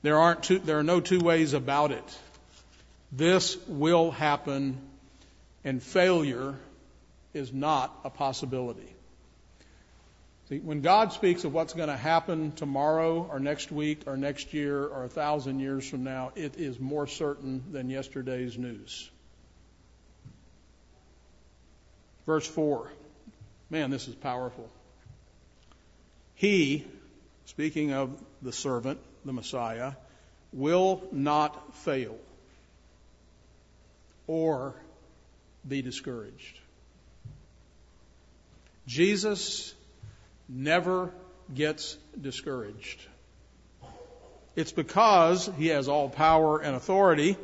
There, 0.00 0.18
aren't 0.18 0.42
two, 0.42 0.58
there 0.58 0.78
are 0.78 0.82
no 0.82 1.00
two 1.00 1.20
ways 1.20 1.52
about 1.52 1.92
it. 1.92 2.18
This 3.12 3.56
will 3.68 4.10
happen, 4.10 4.78
and 5.64 5.82
failure 5.82 6.54
is 7.34 7.52
not 7.52 7.94
a 8.04 8.10
possibility. 8.10 8.88
See, 10.48 10.58
when 10.58 10.80
God 10.80 11.12
speaks 11.12 11.44
of 11.44 11.52
what's 11.52 11.74
going 11.74 11.88
to 11.88 11.96
happen 11.96 12.52
tomorrow 12.52 13.28
or 13.30 13.38
next 13.38 13.70
week 13.70 14.04
or 14.06 14.16
next 14.16 14.54
year 14.54 14.82
or 14.82 15.04
a 15.04 15.08
thousand 15.08 15.60
years 15.60 15.88
from 15.88 16.04
now, 16.04 16.32
it 16.36 16.58
is 16.58 16.80
more 16.80 17.06
certain 17.06 17.62
than 17.70 17.90
yesterday's 17.90 18.56
news. 18.56 19.10
Verse 22.26 22.46
4. 22.46 22.90
Man, 23.70 23.90
this 23.90 24.08
is 24.08 24.14
powerful. 24.14 24.68
He, 26.34 26.86
speaking 27.46 27.92
of 27.92 28.10
the 28.42 28.52
servant, 28.52 28.98
the 29.24 29.32
Messiah, 29.32 29.92
will 30.52 31.02
not 31.12 31.74
fail 31.76 32.16
or 34.26 34.74
be 35.66 35.82
discouraged. 35.82 36.58
Jesus 38.86 39.74
never 40.48 41.12
gets 41.54 41.96
discouraged. 42.20 43.00
It's 44.54 44.72
because 44.72 45.50
he 45.56 45.68
has 45.68 45.88
all 45.88 46.08
power 46.08 46.58
and 46.58 46.76
authority 46.76 47.36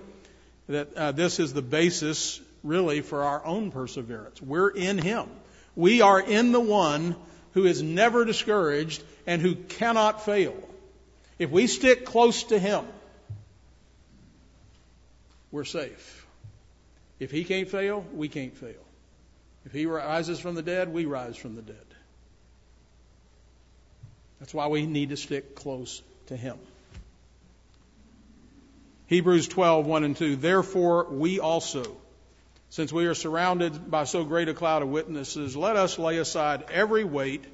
that 0.68 0.94
uh, 0.94 1.12
this 1.12 1.40
is 1.40 1.54
the 1.54 1.62
basis, 1.62 2.40
really, 2.62 3.00
for 3.00 3.24
our 3.24 3.44
own 3.44 3.70
perseverance. 3.70 4.40
We're 4.40 4.70
in 4.70 4.98
him. 4.98 5.28
We 5.76 6.00
are 6.02 6.20
in 6.20 6.52
the 6.52 6.60
one 6.60 7.16
who 7.52 7.64
is 7.66 7.82
never 7.82 8.24
discouraged 8.24 9.02
and 9.26 9.40
who 9.40 9.54
cannot 9.54 10.24
fail. 10.24 10.56
If 11.38 11.50
we 11.50 11.66
stick 11.66 12.04
close 12.04 12.44
to 12.44 12.58
him, 12.58 12.84
we're 15.50 15.64
safe. 15.64 16.26
If 17.18 17.30
he 17.30 17.44
can't 17.44 17.68
fail, 17.68 18.04
we 18.12 18.28
can't 18.28 18.56
fail. 18.56 18.84
If 19.64 19.72
he 19.72 19.86
rises 19.86 20.38
from 20.40 20.54
the 20.54 20.62
dead, 20.62 20.92
we 20.92 21.04
rise 21.04 21.36
from 21.36 21.56
the 21.56 21.62
dead. 21.62 21.76
That's 24.40 24.54
why 24.54 24.68
we 24.68 24.86
need 24.86 25.10
to 25.10 25.16
stick 25.16 25.54
close 25.54 26.02
to 26.26 26.36
him. 26.36 26.58
Hebrews 29.06 29.48
12, 29.48 29.86
1 29.86 30.04
and 30.04 30.16
2. 30.16 30.36
Therefore, 30.36 31.06
we 31.10 31.40
also, 31.40 31.96
since 32.70 32.92
we 32.92 33.06
are 33.06 33.14
surrounded 33.14 33.90
by 33.90 34.04
so 34.04 34.24
great 34.24 34.48
a 34.48 34.54
cloud 34.54 34.82
of 34.82 34.88
witnesses, 34.88 35.56
let 35.56 35.76
us 35.76 35.98
lay 35.98 36.18
aside 36.18 36.64
every 36.70 37.04
weight 37.04 37.44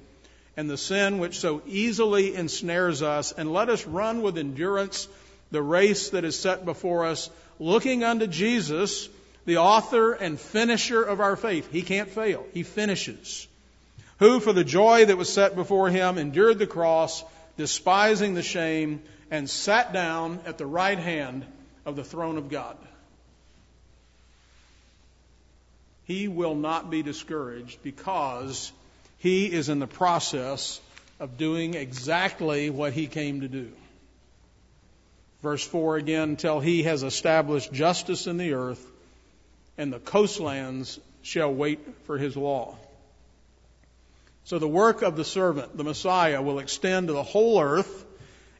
and 0.56 0.70
the 0.70 0.76
sin 0.76 1.18
which 1.18 1.38
so 1.38 1.62
easily 1.66 2.34
ensnares 2.34 3.02
us, 3.02 3.32
and 3.32 3.52
let 3.52 3.68
us 3.68 3.86
run 3.86 4.22
with 4.22 4.38
endurance 4.38 5.08
the 5.50 5.62
race 5.62 6.10
that 6.10 6.24
is 6.24 6.38
set 6.38 6.64
before 6.64 7.04
us, 7.04 7.28
looking 7.58 8.04
unto 8.04 8.26
Jesus, 8.26 9.08
the 9.46 9.58
author 9.58 10.12
and 10.12 10.38
finisher 10.38 11.02
of 11.02 11.20
our 11.20 11.36
faith. 11.36 11.70
He 11.70 11.82
can't 11.82 12.08
fail. 12.08 12.46
He 12.52 12.62
finishes 12.62 13.48
who 14.18 14.40
for 14.40 14.52
the 14.52 14.64
joy 14.64 15.04
that 15.04 15.18
was 15.18 15.32
set 15.32 15.56
before 15.56 15.90
him 15.90 16.18
endured 16.18 16.58
the 16.58 16.66
cross, 16.66 17.24
despising 17.56 18.34
the 18.34 18.42
shame, 18.42 19.02
and 19.30 19.48
sat 19.50 19.92
down 19.92 20.40
at 20.46 20.58
the 20.58 20.66
right 20.66 20.98
hand 20.98 21.44
of 21.84 21.96
the 21.96 22.04
throne 22.04 22.38
of 22.38 22.48
God. 22.48 22.76
He 26.04 26.28
will 26.28 26.54
not 26.54 26.90
be 26.90 27.02
discouraged 27.02 27.82
because 27.82 28.72
he 29.18 29.50
is 29.50 29.68
in 29.68 29.78
the 29.78 29.86
process 29.86 30.80
of 31.18 31.38
doing 31.38 31.74
exactly 31.74 32.70
what 32.70 32.92
he 32.92 33.06
came 33.06 33.40
to 33.40 33.48
do. 33.48 33.70
Verse 35.42 35.64
4 35.64 35.96
again, 35.96 36.36
till 36.36 36.60
he 36.60 36.84
has 36.84 37.02
established 37.02 37.72
justice 37.72 38.26
in 38.26 38.36
the 38.36 38.54
earth, 38.54 38.84
and 39.76 39.92
the 39.92 39.98
coastlands 39.98 40.98
shall 41.22 41.52
wait 41.52 41.80
for 42.04 42.18
his 42.18 42.36
law. 42.36 42.76
So 44.44 44.58
the 44.58 44.68
work 44.68 45.02
of 45.02 45.16
the 45.16 45.24
servant, 45.24 45.76
the 45.76 45.84
Messiah, 45.84 46.42
will 46.42 46.58
extend 46.58 47.08
to 47.08 47.14
the 47.14 47.22
whole 47.22 47.60
earth 47.60 48.04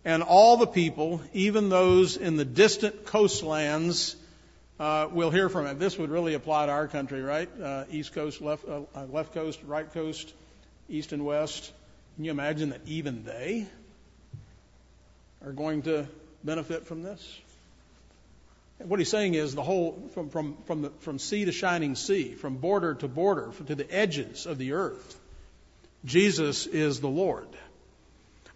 and 0.05 0.23
all 0.23 0.57
the 0.57 0.67
people, 0.67 1.23
even 1.33 1.69
those 1.69 2.17
in 2.17 2.37
the 2.37 2.45
distant 2.45 3.07
coastlands, 3.07 4.17
uh, 4.81 5.09
we'll 5.11 5.31
hear 5.31 5.49
from 5.49 5.67
it. 5.67 5.79
This 5.79 5.99
would 5.99 6.11
really 6.11 6.35
apply 6.35 6.67
to 6.67 6.73
our 6.73 6.89
country, 6.89 7.23
right? 7.23 7.49
Uh, 7.61 7.85
east 7.91 8.13
coast, 8.13 8.41
left, 8.41 8.67
uh, 8.69 8.83
uh 8.95 9.05
left 9.07 9.35
coast, 9.35 9.61
right 9.67 9.93
coast, 9.93 10.33
east 10.89 11.13
and 11.13 11.25
west. 11.25 11.73
Can 12.17 12.25
you 12.25 12.31
imagine 12.31 12.71
that 12.71 12.81
even 12.87 13.25
they 13.25 13.67
are 15.45 15.53
going 15.53 15.83
to 15.83 16.07
benefit 16.43 16.87
from 16.87 17.03
this? 17.03 17.41
What 18.79 18.99
he's 18.99 19.11
saying 19.11 19.35
is 19.35 19.55
the 19.55 19.63
whole, 19.63 20.11
from, 20.15 20.31
from, 20.31 20.57
from, 20.67 20.83
the, 20.83 20.91
from 21.01 21.19
sea 21.19 21.45
to 21.45 21.53
shining 21.53 21.95
sea, 21.95 22.35
from 22.35 22.57
border 22.57 22.95
to 22.95 23.09
border, 23.09 23.53
to 23.67 23.75
the 23.75 23.91
edges 23.95 24.47
of 24.47 24.59
the 24.59 24.73
earth 24.73 25.17
Jesus 26.05 26.67
is 26.67 27.01
the 27.01 27.09
Lord. 27.09 27.49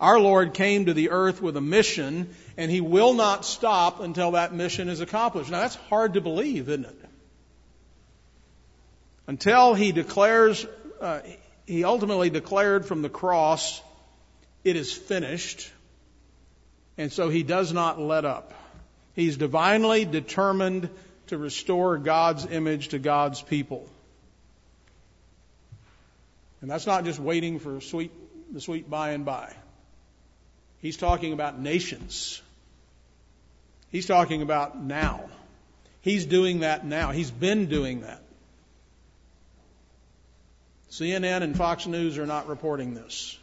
Our 0.00 0.20
Lord 0.20 0.54
came 0.54 0.86
to 0.86 0.94
the 0.94 1.10
earth 1.10 1.42
with 1.42 1.56
a 1.56 1.60
mission, 1.60 2.34
and 2.56 2.70
He 2.70 2.80
will 2.80 3.14
not 3.14 3.44
stop 3.44 4.00
until 4.00 4.32
that 4.32 4.54
mission 4.54 4.88
is 4.88 5.00
accomplished. 5.00 5.50
Now, 5.50 5.60
that's 5.60 5.74
hard 5.74 6.14
to 6.14 6.20
believe, 6.20 6.68
isn't 6.68 6.84
it? 6.84 7.04
Until 9.26 9.74
He 9.74 9.90
declares, 9.90 10.64
uh, 11.00 11.20
He 11.66 11.82
ultimately 11.82 12.30
declared 12.30 12.86
from 12.86 13.02
the 13.02 13.08
cross, 13.08 13.82
it 14.62 14.76
is 14.76 14.92
finished. 14.92 15.70
And 16.96 17.12
so 17.12 17.28
He 17.28 17.42
does 17.42 17.72
not 17.72 18.00
let 18.00 18.24
up. 18.24 18.54
He's 19.14 19.36
divinely 19.36 20.04
determined 20.04 20.90
to 21.26 21.38
restore 21.38 21.98
God's 21.98 22.46
image 22.46 22.88
to 22.88 23.00
God's 23.00 23.42
people. 23.42 23.88
And 26.60 26.70
that's 26.70 26.86
not 26.86 27.04
just 27.04 27.18
waiting 27.18 27.58
for 27.58 27.80
sweet, 27.80 28.12
the 28.52 28.60
sweet 28.60 28.88
by 28.88 29.10
and 29.10 29.24
by. 29.24 29.52
He's 30.80 30.96
talking 30.96 31.32
about 31.32 31.58
nations. 31.58 32.40
He's 33.90 34.06
talking 34.06 34.42
about 34.42 34.80
now. 34.80 35.28
He's 36.00 36.26
doing 36.26 36.60
that 36.60 36.86
now. 36.86 37.10
He's 37.10 37.30
been 37.30 37.66
doing 37.66 38.02
that. 38.02 38.22
CNN 40.90 41.42
and 41.42 41.56
Fox 41.56 41.86
News 41.86 42.18
are 42.18 42.26
not 42.26 42.48
reporting 42.48 42.94
this. 42.94 43.38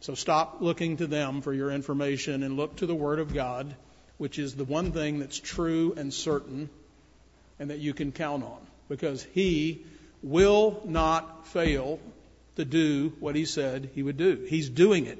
So 0.00 0.14
stop 0.14 0.60
looking 0.60 0.98
to 0.98 1.06
them 1.06 1.40
for 1.40 1.52
your 1.52 1.70
information 1.70 2.42
and 2.42 2.56
look 2.56 2.76
to 2.76 2.86
the 2.86 2.94
Word 2.94 3.20
of 3.20 3.32
God, 3.32 3.74
which 4.18 4.38
is 4.38 4.54
the 4.54 4.64
one 4.64 4.92
thing 4.92 5.18
that's 5.18 5.38
true 5.38 5.94
and 5.96 6.12
certain 6.12 6.68
and 7.58 7.70
that 7.70 7.78
you 7.78 7.94
can 7.94 8.12
count 8.12 8.44
on. 8.44 8.58
Because 8.88 9.22
He 9.22 9.84
will 10.22 10.82
not 10.84 11.46
fail 11.48 12.00
to 12.56 12.64
do 12.64 13.12
what 13.20 13.36
he 13.36 13.44
said 13.44 13.90
he 13.94 14.02
would 14.02 14.16
do. 14.16 14.46
He's 14.48 14.68
doing 14.68 15.06
it. 15.06 15.18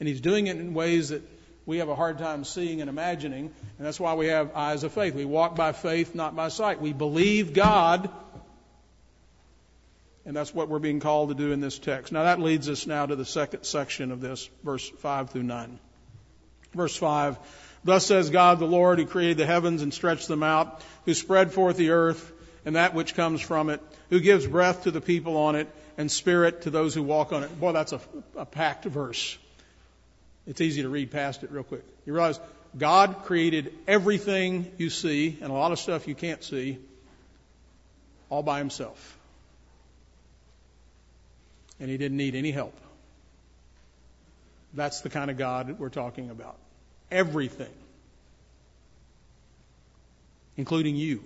And 0.00 0.08
he's 0.08 0.20
doing 0.20 0.46
it 0.46 0.56
in 0.56 0.74
ways 0.74 1.08
that 1.08 1.22
we 1.66 1.78
have 1.78 1.88
a 1.88 1.94
hard 1.94 2.18
time 2.18 2.44
seeing 2.44 2.80
and 2.80 2.88
imagining. 2.88 3.52
And 3.76 3.86
that's 3.86 4.00
why 4.00 4.14
we 4.14 4.28
have 4.28 4.54
eyes 4.54 4.84
of 4.84 4.92
faith. 4.92 5.14
We 5.14 5.24
walk 5.24 5.54
by 5.54 5.72
faith, 5.72 6.14
not 6.14 6.34
by 6.34 6.48
sight. 6.48 6.80
We 6.80 6.92
believe 6.92 7.52
God. 7.52 8.08
And 10.24 10.36
that's 10.36 10.54
what 10.54 10.68
we're 10.68 10.78
being 10.78 11.00
called 11.00 11.30
to 11.30 11.34
do 11.34 11.52
in 11.52 11.60
this 11.60 11.78
text. 11.78 12.12
Now 12.12 12.24
that 12.24 12.40
leads 12.40 12.68
us 12.68 12.86
now 12.86 13.06
to 13.06 13.16
the 13.16 13.24
second 13.24 13.64
section 13.64 14.12
of 14.12 14.20
this, 14.20 14.48
verse 14.64 14.88
5 14.88 15.30
through 15.30 15.42
9. 15.42 15.78
Verse 16.74 16.96
5. 16.96 17.38
Thus 17.84 18.06
says 18.06 18.30
God 18.30 18.58
the 18.58 18.66
Lord 18.66 18.98
who 18.98 19.06
created 19.06 19.36
the 19.36 19.46
heavens 19.46 19.82
and 19.82 19.92
stretched 19.92 20.28
them 20.28 20.42
out, 20.42 20.82
who 21.04 21.14
spread 21.14 21.52
forth 21.52 21.76
the 21.76 21.90
earth 21.90 22.32
and 22.64 22.76
that 22.76 22.94
which 22.94 23.14
comes 23.14 23.40
from 23.40 23.70
it, 23.70 23.80
who 24.10 24.20
gives 24.20 24.46
breath 24.46 24.84
to 24.84 24.90
the 24.90 25.00
people 25.00 25.36
on 25.36 25.54
it 25.56 25.68
and 25.96 26.10
spirit 26.10 26.62
to 26.62 26.70
those 26.70 26.94
who 26.94 27.02
walk 27.02 27.32
on 27.32 27.42
it. 27.42 27.60
Boy, 27.60 27.72
that's 27.72 27.92
a, 27.92 28.00
a 28.36 28.44
packed 28.44 28.84
verse. 28.84 29.38
It's 30.48 30.62
easy 30.62 30.80
to 30.82 30.88
read 30.88 31.10
past 31.10 31.44
it 31.44 31.52
real 31.52 31.62
quick. 31.62 31.84
You 32.06 32.14
realize 32.14 32.40
God 32.76 33.24
created 33.24 33.72
everything 33.86 34.72
you 34.78 34.88
see 34.88 35.38
and 35.42 35.50
a 35.50 35.54
lot 35.54 35.72
of 35.72 35.78
stuff 35.78 36.08
you 36.08 36.14
can't 36.14 36.42
see 36.42 36.78
all 38.30 38.42
by 38.42 38.58
himself. 38.58 39.18
And 41.78 41.90
he 41.90 41.98
didn't 41.98 42.16
need 42.16 42.34
any 42.34 42.50
help. 42.50 42.74
That's 44.72 45.02
the 45.02 45.10
kind 45.10 45.30
of 45.30 45.36
God 45.36 45.78
we're 45.78 45.90
talking 45.90 46.30
about. 46.30 46.56
Everything, 47.10 47.72
including 50.56 50.96
you. 50.96 51.22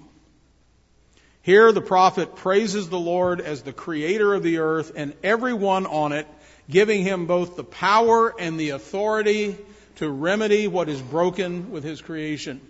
Here 1.43 1.71
the 1.73 1.81
prophet 1.81 2.37
praises 2.37 2.89
the 2.89 3.01
Lord 3.01 3.41
as 3.41 3.63
the 3.63 3.73
creator 3.73 4.35
of 4.35 4.43
the 4.43 4.59
earth 4.59 4.93
and 4.95 5.13
everyone 5.23 5.87
on 5.87 6.13
it, 6.13 6.27
giving 6.69 7.03
him 7.03 7.27
both 7.27 7.57
the 7.57 7.65
power 7.65 8.35
and 8.39 8.59
the 8.59 8.71
authority 8.71 9.57
to 9.97 10.09
remedy 10.09 10.67
what 10.67 10.89
is 10.89 11.01
broken 11.01 11.71
with 11.71 11.85
his 11.85 12.01
creation. 12.01 12.61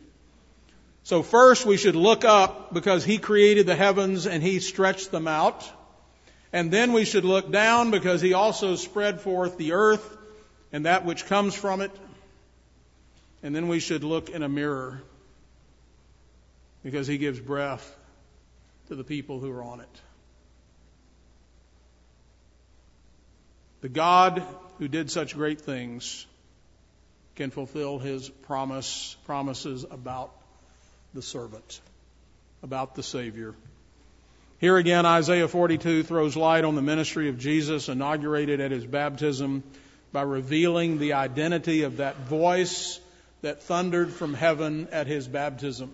So 1.04 1.22
first 1.22 1.66
we 1.66 1.76
should 1.76 1.96
look 1.96 2.24
up 2.24 2.72
because 2.72 3.04
he 3.04 3.18
created 3.18 3.66
the 3.66 3.74
heavens 3.74 4.26
and 4.26 4.42
he 4.42 4.60
stretched 4.60 5.10
them 5.10 5.26
out. 5.26 5.68
And 6.52 6.70
then 6.70 6.92
we 6.92 7.04
should 7.04 7.24
look 7.24 7.50
down 7.50 7.90
because 7.90 8.20
he 8.20 8.34
also 8.34 8.76
spread 8.76 9.20
forth 9.20 9.56
the 9.56 9.72
earth 9.72 10.16
and 10.72 10.86
that 10.86 11.04
which 11.04 11.26
comes 11.26 11.54
from 11.54 11.80
it. 11.80 11.90
And 13.42 13.54
then 13.54 13.68
we 13.68 13.80
should 13.80 14.04
look 14.04 14.30
in 14.30 14.42
a 14.42 14.48
mirror 14.48 15.02
because 16.84 17.06
he 17.06 17.18
gives 17.18 17.40
breath 17.40 17.96
to 18.88 18.94
the 18.94 19.04
people 19.04 19.40
who 19.40 19.50
are 19.50 19.62
on 19.62 19.80
it. 19.80 20.00
The 23.82 23.88
God 23.88 24.44
who 24.78 24.86
did 24.86 25.10
such 25.10 25.34
great 25.34 25.60
things 25.60 26.24
can 27.34 27.50
fulfill 27.50 27.98
his 27.98 28.28
promise, 28.28 29.16
promises 29.26 29.84
about 29.90 30.30
the 31.14 31.22
servant, 31.22 31.80
about 32.62 32.94
the 32.94 33.02
Savior. 33.02 33.54
Here 34.60 34.76
again, 34.76 35.04
Isaiah 35.04 35.48
42 35.48 36.04
throws 36.04 36.36
light 36.36 36.62
on 36.64 36.76
the 36.76 36.82
ministry 36.82 37.28
of 37.28 37.40
Jesus 37.40 37.88
inaugurated 37.88 38.60
at 38.60 38.70
his 38.70 38.86
baptism 38.86 39.64
by 40.12 40.22
revealing 40.22 40.98
the 40.98 41.14
identity 41.14 41.82
of 41.82 41.96
that 41.96 42.16
voice 42.18 43.00
that 43.40 43.64
thundered 43.64 44.10
from 44.12 44.34
heaven 44.34 44.86
at 44.92 45.08
his 45.08 45.26
baptism. 45.26 45.92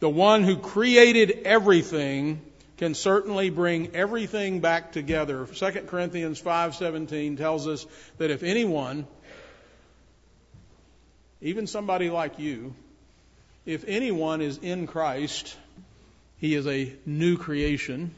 The 0.00 0.08
one 0.08 0.44
who 0.44 0.56
created 0.56 1.42
everything 1.44 2.40
can 2.78 2.94
certainly 2.94 3.50
bring 3.50 3.94
everything 3.94 4.60
back 4.60 4.92
together. 4.92 5.46
2 5.46 5.70
Corinthians 5.86 6.40
5:17 6.40 7.36
tells 7.36 7.66
us 7.66 7.86
that 8.16 8.30
if 8.30 8.42
anyone 8.42 9.06
even 11.40 11.66
somebody 11.66 12.10
like 12.10 12.38
you 12.38 12.74
if 13.64 13.84
anyone 13.86 14.40
is 14.40 14.58
in 14.58 14.86
Christ 14.86 15.56
he 16.38 16.54
is 16.54 16.66
a 16.66 16.92
new 17.06 17.36
creation 17.36 18.12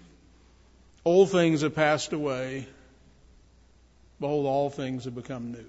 old 1.04 1.30
things 1.30 1.60
have 1.60 1.74
passed 1.74 2.14
away 2.14 2.66
behold 4.18 4.46
all 4.46 4.70
things 4.70 5.04
have 5.04 5.14
become 5.14 5.52
new 5.52 5.66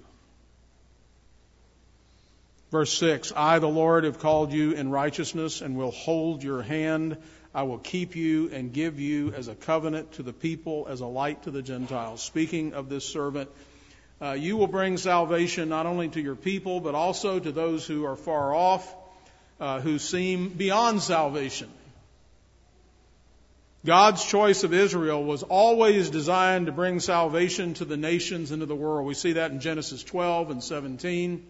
Verse 2.72 2.92
6 2.94 3.34
I, 3.36 3.58
the 3.58 3.68
Lord, 3.68 4.04
have 4.04 4.18
called 4.18 4.50
you 4.50 4.72
in 4.72 4.90
righteousness 4.90 5.60
and 5.60 5.76
will 5.76 5.90
hold 5.90 6.42
your 6.42 6.62
hand. 6.62 7.18
I 7.54 7.64
will 7.64 7.78
keep 7.78 8.16
you 8.16 8.50
and 8.50 8.72
give 8.72 8.98
you 8.98 9.32
as 9.34 9.48
a 9.48 9.54
covenant 9.54 10.12
to 10.12 10.22
the 10.22 10.32
people, 10.32 10.86
as 10.88 11.00
a 11.00 11.06
light 11.06 11.42
to 11.42 11.50
the 11.50 11.60
Gentiles. 11.60 12.22
Speaking 12.22 12.72
of 12.72 12.88
this 12.88 13.04
servant, 13.04 13.50
uh, 14.22 14.32
you 14.32 14.56
will 14.56 14.68
bring 14.68 14.96
salvation 14.96 15.68
not 15.68 15.84
only 15.84 16.08
to 16.08 16.20
your 16.20 16.36
people, 16.36 16.80
but 16.80 16.94
also 16.94 17.38
to 17.38 17.52
those 17.52 17.86
who 17.86 18.04
are 18.04 18.16
far 18.16 18.54
off, 18.54 18.94
uh, 19.60 19.80
who 19.80 19.98
seem 19.98 20.48
beyond 20.48 21.02
salvation. 21.02 21.68
God's 23.84 24.24
choice 24.24 24.62
of 24.62 24.72
Israel 24.72 25.22
was 25.22 25.42
always 25.42 26.08
designed 26.08 26.66
to 26.66 26.72
bring 26.72 27.00
salvation 27.00 27.74
to 27.74 27.84
the 27.84 27.96
nations 27.96 28.52
and 28.52 28.60
to 28.60 28.66
the 28.66 28.76
world. 28.76 29.06
We 29.06 29.14
see 29.14 29.32
that 29.32 29.50
in 29.50 29.60
Genesis 29.60 30.04
12 30.04 30.52
and 30.52 30.62
17. 30.62 31.44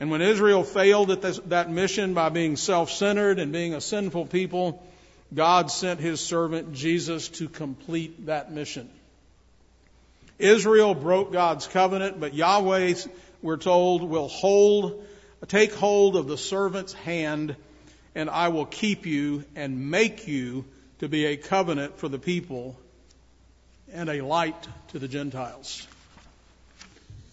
And 0.00 0.10
when 0.10 0.22
Israel 0.22 0.64
failed 0.64 1.10
at 1.10 1.20
this, 1.20 1.38
that 1.46 1.70
mission 1.70 2.14
by 2.14 2.30
being 2.30 2.56
self-centered 2.56 3.38
and 3.38 3.52
being 3.52 3.74
a 3.74 3.82
sinful 3.82 4.26
people, 4.26 4.82
God 5.32 5.70
sent 5.70 6.00
his 6.00 6.20
servant 6.20 6.72
Jesus 6.72 7.28
to 7.28 7.48
complete 7.48 8.26
that 8.26 8.50
mission. 8.50 8.88
Israel 10.38 10.94
broke 10.94 11.32
God's 11.32 11.66
covenant, 11.66 12.18
but 12.18 12.32
Yahweh, 12.32 12.94
we're 13.42 13.58
told, 13.58 14.02
will 14.02 14.28
hold, 14.28 15.04
take 15.46 15.74
hold 15.74 16.16
of 16.16 16.26
the 16.26 16.38
servant's 16.38 16.94
hand, 16.94 17.54
and 18.14 18.30
I 18.30 18.48
will 18.48 18.64
keep 18.64 19.04
you 19.04 19.44
and 19.54 19.90
make 19.90 20.26
you 20.26 20.64
to 21.00 21.08
be 21.08 21.26
a 21.26 21.36
covenant 21.36 21.98
for 21.98 22.08
the 22.08 22.18
people 22.18 22.78
and 23.92 24.08
a 24.08 24.22
light 24.22 24.66
to 24.88 24.98
the 24.98 25.08
Gentiles. 25.08 25.86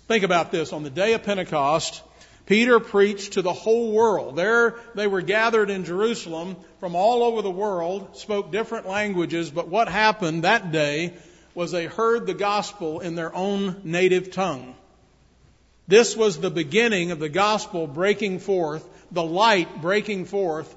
Think 0.08 0.24
about 0.24 0.52
this. 0.52 0.74
On 0.74 0.84
the 0.84 0.90
day 0.90 1.14
of 1.14 1.24
Pentecost, 1.24 2.02
Peter 2.48 2.80
preached 2.80 3.34
to 3.34 3.42
the 3.42 3.54
whole 3.54 3.92
world. 3.92 4.38
There 4.38 4.76
they 4.96 5.06
were 5.06 5.22
gathered 5.22 5.70
in 5.70 5.84
Jerusalem 5.84 6.56
from 6.80 6.96
all 6.96 7.22
over 7.22 7.42
the 7.42 7.52
world, 7.52 8.18
spoke 8.18 8.54
different 8.54 8.88
languages, 8.88 9.52
but 9.52 9.68
what 9.68 9.90
happened 9.90 10.44
that 10.44 10.72
day 10.72 11.14
was 11.54 11.72
they 11.72 11.88
heard 11.88 12.26
the 12.26 12.34
gospel 12.34 13.02
in 13.02 13.16
their 13.16 13.36
own 13.36 13.82
native 13.84 14.32
tongue. 14.32 14.76
This 15.90 16.16
was 16.16 16.38
the 16.38 16.50
beginning 16.50 17.12
of 17.12 17.20
the 17.20 17.30
gospel 17.30 17.86
breaking 17.86 18.40
forth, 18.40 18.88
the 19.12 19.24
light 19.24 19.82
breaking 19.82 20.24
forth 20.26 20.74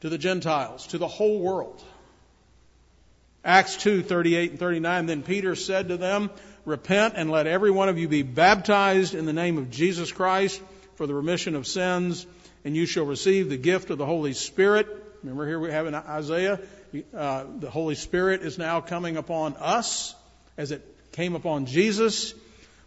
to 0.00 0.10
the 0.10 0.18
Gentiles, 0.18 0.86
to 0.88 0.98
the 0.98 1.08
whole 1.08 1.38
world. 1.38 1.82
Acts 3.42 3.78
2, 3.78 4.02
38 4.02 4.50
and 4.50 4.58
39, 4.58 5.06
then 5.06 5.22
Peter 5.22 5.54
said 5.54 5.88
to 5.88 5.96
them, 5.96 6.30
Repent 6.66 7.14
and 7.16 7.30
let 7.30 7.46
every 7.46 7.70
one 7.70 7.88
of 7.88 7.98
you 7.98 8.08
be 8.08 8.22
baptized 8.22 9.14
in 9.14 9.24
the 9.24 9.32
name 9.32 9.56
of 9.56 9.70
Jesus 9.70 10.12
Christ 10.12 10.60
for 10.96 11.06
the 11.06 11.14
remission 11.14 11.54
of 11.54 11.66
sins, 11.66 12.26
and 12.64 12.76
you 12.76 12.86
shall 12.86 13.04
receive 13.04 13.48
the 13.48 13.56
gift 13.56 13.90
of 13.90 13.98
the 13.98 14.06
Holy 14.06 14.32
Spirit. 14.32 14.86
Remember 15.22 15.46
here 15.46 15.58
we 15.58 15.70
have 15.70 15.86
in 15.86 15.94
Isaiah, 15.94 16.60
uh, 17.14 17.44
the 17.58 17.70
Holy 17.70 17.94
Spirit 17.94 18.42
is 18.42 18.58
now 18.58 18.80
coming 18.80 19.16
upon 19.16 19.54
us 19.54 20.14
as 20.56 20.72
it 20.72 20.86
came 21.12 21.34
upon 21.34 21.66
Jesus. 21.66 22.34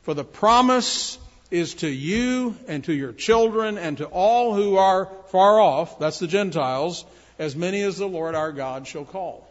For 0.04 0.14
the 0.14 0.24
promise 0.24 1.18
is 1.52 1.76
to 1.76 1.88
you 1.88 2.56
and 2.68 2.84
to 2.84 2.94
your 2.94 3.14
children 3.14 3.78
and 3.78 3.98
to 3.98 4.06
all 4.06 4.54
who 4.54 4.78
are 4.78 5.10
far 5.28 5.60
off, 5.60 6.00
that's 6.00 6.20
the 6.20 6.28
Gentiles, 6.28 7.06
as 7.40 7.56
many 7.56 7.82
as 7.82 7.98
the 7.98 8.08
Lord 8.08 8.36
our 8.36 8.52
God 8.52 8.88
shall 8.88 9.06
call. 9.06 9.45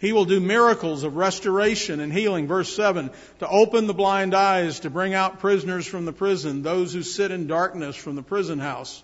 He 0.00 0.14
will 0.14 0.24
do 0.24 0.40
miracles 0.40 1.04
of 1.04 1.16
restoration 1.16 2.00
and 2.00 2.10
healing. 2.10 2.48
Verse 2.48 2.74
7 2.74 3.10
to 3.40 3.48
open 3.48 3.86
the 3.86 3.94
blind 3.94 4.34
eyes, 4.34 4.80
to 4.80 4.90
bring 4.90 5.12
out 5.12 5.40
prisoners 5.40 5.86
from 5.86 6.06
the 6.06 6.12
prison, 6.12 6.62
those 6.62 6.94
who 6.94 7.02
sit 7.02 7.30
in 7.30 7.46
darkness 7.46 7.96
from 7.96 8.16
the 8.16 8.22
prison 8.22 8.58
house. 8.58 9.02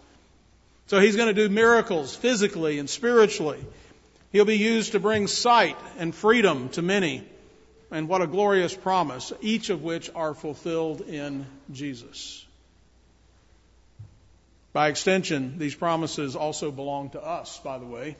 So 0.87 0.99
he's 0.99 1.17
going 1.17 1.35
to 1.35 1.49
do 1.49 1.53
miracles 1.53 2.17
physically 2.17 2.79
and 2.79 2.89
spiritually. 2.89 3.63
He'll 4.33 4.47
be 4.47 4.57
used 4.57 4.93
to 4.93 5.01
bring 5.01 5.27
sight 5.27 5.77
and 5.99 6.15
freedom 6.15 6.71
to 6.71 6.83
many. 6.83 7.29
And 7.91 8.09
what 8.09 8.23
a 8.23 8.27
glorious 8.27 8.75
promise, 8.75 9.35
each 9.43 9.69
of 9.69 9.83
which 9.83 10.11
are 10.15 10.33
fulfilled 10.33 11.03
in 11.03 11.47
Jesus. 11.73 12.45
By 14.73 14.89
extension, 14.89 15.59
these 15.59 15.75
promises 15.75 16.37
also 16.37 16.71
belong 16.71 17.11
to 17.11 17.23
us, 17.23 17.59
by 17.59 17.79
the 17.79 17.87
way. 17.87 18.17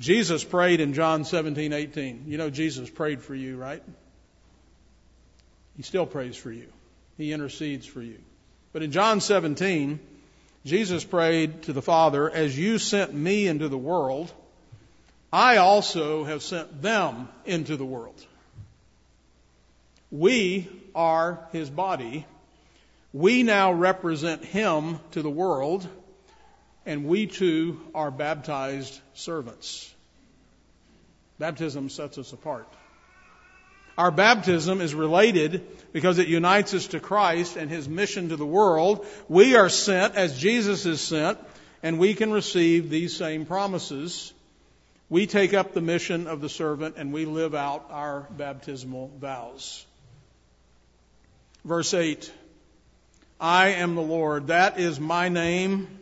Jesus 0.00 0.44
prayed 0.44 0.80
in 0.80 0.94
John 0.94 1.24
17, 1.24 1.72
18. 1.72 2.24
You 2.26 2.38
know, 2.38 2.50
Jesus 2.50 2.88
prayed 2.88 3.20
for 3.20 3.34
you, 3.34 3.56
right? 3.56 3.82
He 5.76 5.82
still 5.82 6.06
prays 6.06 6.36
for 6.36 6.52
you. 6.52 6.66
He 7.16 7.32
intercedes 7.32 7.86
for 7.86 8.02
you. 8.02 8.18
But 8.72 8.82
in 8.82 8.92
John 8.92 9.20
17, 9.20 9.98
Jesus 10.64 11.04
prayed 11.04 11.62
to 11.62 11.72
the 11.72 11.82
Father, 11.82 12.30
As 12.30 12.56
you 12.56 12.78
sent 12.78 13.12
me 13.12 13.48
into 13.48 13.68
the 13.68 13.78
world, 13.78 14.32
I 15.32 15.56
also 15.56 16.24
have 16.24 16.42
sent 16.42 16.80
them 16.80 17.28
into 17.44 17.76
the 17.76 17.84
world. 17.84 18.24
We 20.10 20.68
are 20.94 21.40
his 21.52 21.68
body. 21.68 22.24
We 23.12 23.42
now 23.42 23.72
represent 23.72 24.44
him 24.44 25.00
to 25.12 25.22
the 25.22 25.30
world 25.30 25.86
and 26.88 27.04
we 27.04 27.26
too 27.26 27.78
are 27.94 28.10
baptized 28.10 28.98
servants. 29.12 29.94
Baptism 31.38 31.90
sets 31.90 32.16
us 32.16 32.32
apart. 32.32 32.66
Our 33.98 34.10
baptism 34.10 34.80
is 34.80 34.94
related 34.94 35.66
because 35.92 36.18
it 36.18 36.28
unites 36.28 36.72
us 36.72 36.86
to 36.88 36.98
Christ 36.98 37.56
and 37.56 37.70
His 37.70 37.86
mission 37.86 38.30
to 38.30 38.36
the 38.36 38.46
world. 38.46 39.04
We 39.28 39.54
are 39.54 39.68
sent 39.68 40.14
as 40.14 40.38
Jesus 40.38 40.86
is 40.86 41.02
sent, 41.02 41.38
and 41.82 41.98
we 41.98 42.14
can 42.14 42.32
receive 42.32 42.88
these 42.88 43.14
same 43.14 43.44
promises. 43.44 44.32
we 45.10 45.26
take 45.26 45.52
up 45.52 45.74
the 45.74 45.82
mission 45.82 46.26
of 46.26 46.40
the 46.40 46.48
servant 46.48 46.94
and 46.96 47.12
we 47.12 47.26
live 47.26 47.54
out 47.54 47.86
our 47.90 48.26
baptismal 48.30 49.10
vows. 49.20 49.84
Verse 51.66 51.92
8 51.92 52.32
I 53.38 53.68
am 53.68 53.94
the 53.94 54.00
Lord, 54.00 54.46
that 54.46 54.80
is 54.80 54.98
my 54.98 55.28
name. 55.28 55.97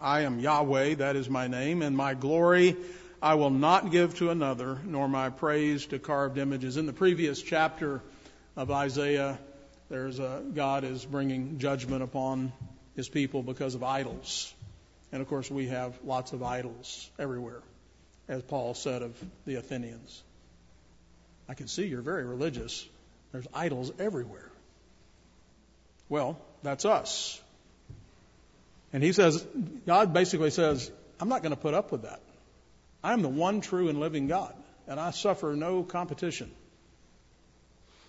I 0.00 0.20
am 0.20 0.38
Yahweh, 0.38 0.94
that 0.96 1.16
is 1.16 1.28
my 1.28 1.48
name, 1.48 1.82
and 1.82 1.96
my 1.96 2.14
glory 2.14 2.76
I 3.20 3.34
will 3.34 3.50
not 3.50 3.90
give 3.90 4.14
to 4.16 4.30
another, 4.30 4.78
nor 4.84 5.08
my 5.08 5.30
praise 5.30 5.86
to 5.86 5.98
carved 5.98 6.38
images. 6.38 6.76
In 6.76 6.86
the 6.86 6.92
previous 6.92 7.42
chapter 7.42 8.00
of 8.56 8.70
Isaiah, 8.70 9.38
there's 9.88 10.20
a, 10.20 10.42
God 10.54 10.84
is 10.84 11.04
bringing 11.04 11.58
judgment 11.58 12.04
upon 12.04 12.52
his 12.94 13.08
people 13.08 13.42
because 13.42 13.74
of 13.74 13.82
idols. 13.82 14.54
And 15.10 15.20
of 15.20 15.28
course, 15.28 15.50
we 15.50 15.66
have 15.66 15.98
lots 16.04 16.32
of 16.32 16.44
idols 16.44 17.10
everywhere, 17.18 17.60
as 18.28 18.42
Paul 18.42 18.74
said 18.74 19.02
of 19.02 19.16
the 19.46 19.56
Athenians. 19.56 20.22
I 21.48 21.54
can 21.54 21.66
see 21.66 21.86
you're 21.86 22.02
very 22.02 22.24
religious. 22.24 22.86
There's 23.32 23.46
idols 23.52 23.90
everywhere. 23.98 24.50
Well, 26.08 26.38
that's 26.62 26.84
us. 26.84 27.40
And 28.92 29.02
he 29.02 29.12
says, 29.12 29.46
God 29.86 30.12
basically 30.12 30.50
says, 30.50 30.90
I'm 31.20 31.28
not 31.28 31.42
going 31.42 31.54
to 31.54 31.60
put 31.60 31.74
up 31.74 31.92
with 31.92 32.02
that. 32.02 32.20
I'm 33.02 33.22
the 33.22 33.28
one 33.28 33.60
true 33.60 33.88
and 33.88 34.00
living 34.00 34.28
God, 34.28 34.54
and 34.86 34.98
I 34.98 35.10
suffer 35.10 35.54
no 35.54 35.82
competition. 35.82 36.50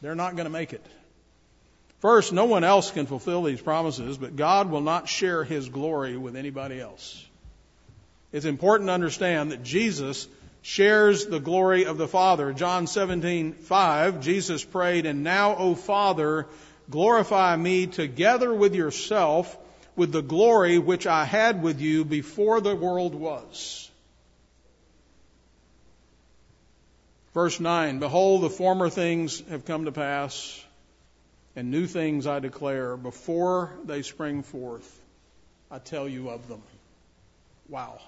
They're 0.01 0.15
not 0.15 0.35
going 0.35 0.45
to 0.45 0.51
make 0.51 0.73
it. 0.73 0.85
First, 1.99 2.31
no 2.31 2.45
one 2.45 2.63
else 2.63 2.91
can 2.91 3.05
fulfill 3.05 3.43
these 3.43 3.61
promises, 3.61 4.17
but 4.17 4.37
God 4.37 4.71
will 4.71 4.81
not 4.81 5.09
share 5.09 5.43
his 5.43 5.67
glory 5.67 6.15
with 6.15 6.37
anybody 6.37 6.79
else. 6.79 7.25
It's 8.31 8.45
important 8.45 8.87
to 8.87 8.93
understand 8.93 9.51
that 9.51 9.63
Jesus 9.63 10.27
shares 10.61 11.25
the 11.25 11.39
glory 11.39 11.85
of 11.85 11.97
the 11.97 12.07
Father. 12.07 12.53
John 12.53 12.85
17:5, 12.85 14.21
Jesus 14.21 14.63
prayed, 14.63 15.05
"And 15.05 15.23
now, 15.23 15.55
O 15.57 15.75
Father, 15.75 16.47
glorify 16.89 17.55
me 17.55 17.87
together 17.87 18.53
with 18.53 18.75
yourself 18.75 19.57
with 19.99 20.11
the 20.11 20.23
glory 20.23 20.79
which 20.79 21.05
I 21.05 21.25
had 21.25 21.61
with 21.61 21.81
you 21.81 22.05
before 22.05 22.61
the 22.61 22.75
world 22.75 23.13
was." 23.13 23.91
Verse 27.33 27.59
9, 27.59 27.99
Behold, 27.99 28.41
the 28.41 28.49
former 28.49 28.89
things 28.89 29.41
have 29.49 29.65
come 29.65 29.85
to 29.85 29.91
pass, 29.91 30.65
and 31.55 31.69
new 31.69 31.85
things 31.85 32.25
I 32.25 32.39
declare. 32.39 32.97
Before 32.97 33.71
they 33.83 34.01
spring 34.01 34.41
forth, 34.41 34.89
I 35.69 35.79
tell 35.79 36.07
you 36.07 36.29
of 36.29 36.47
them. 36.47 36.63
Wow. 37.67 37.99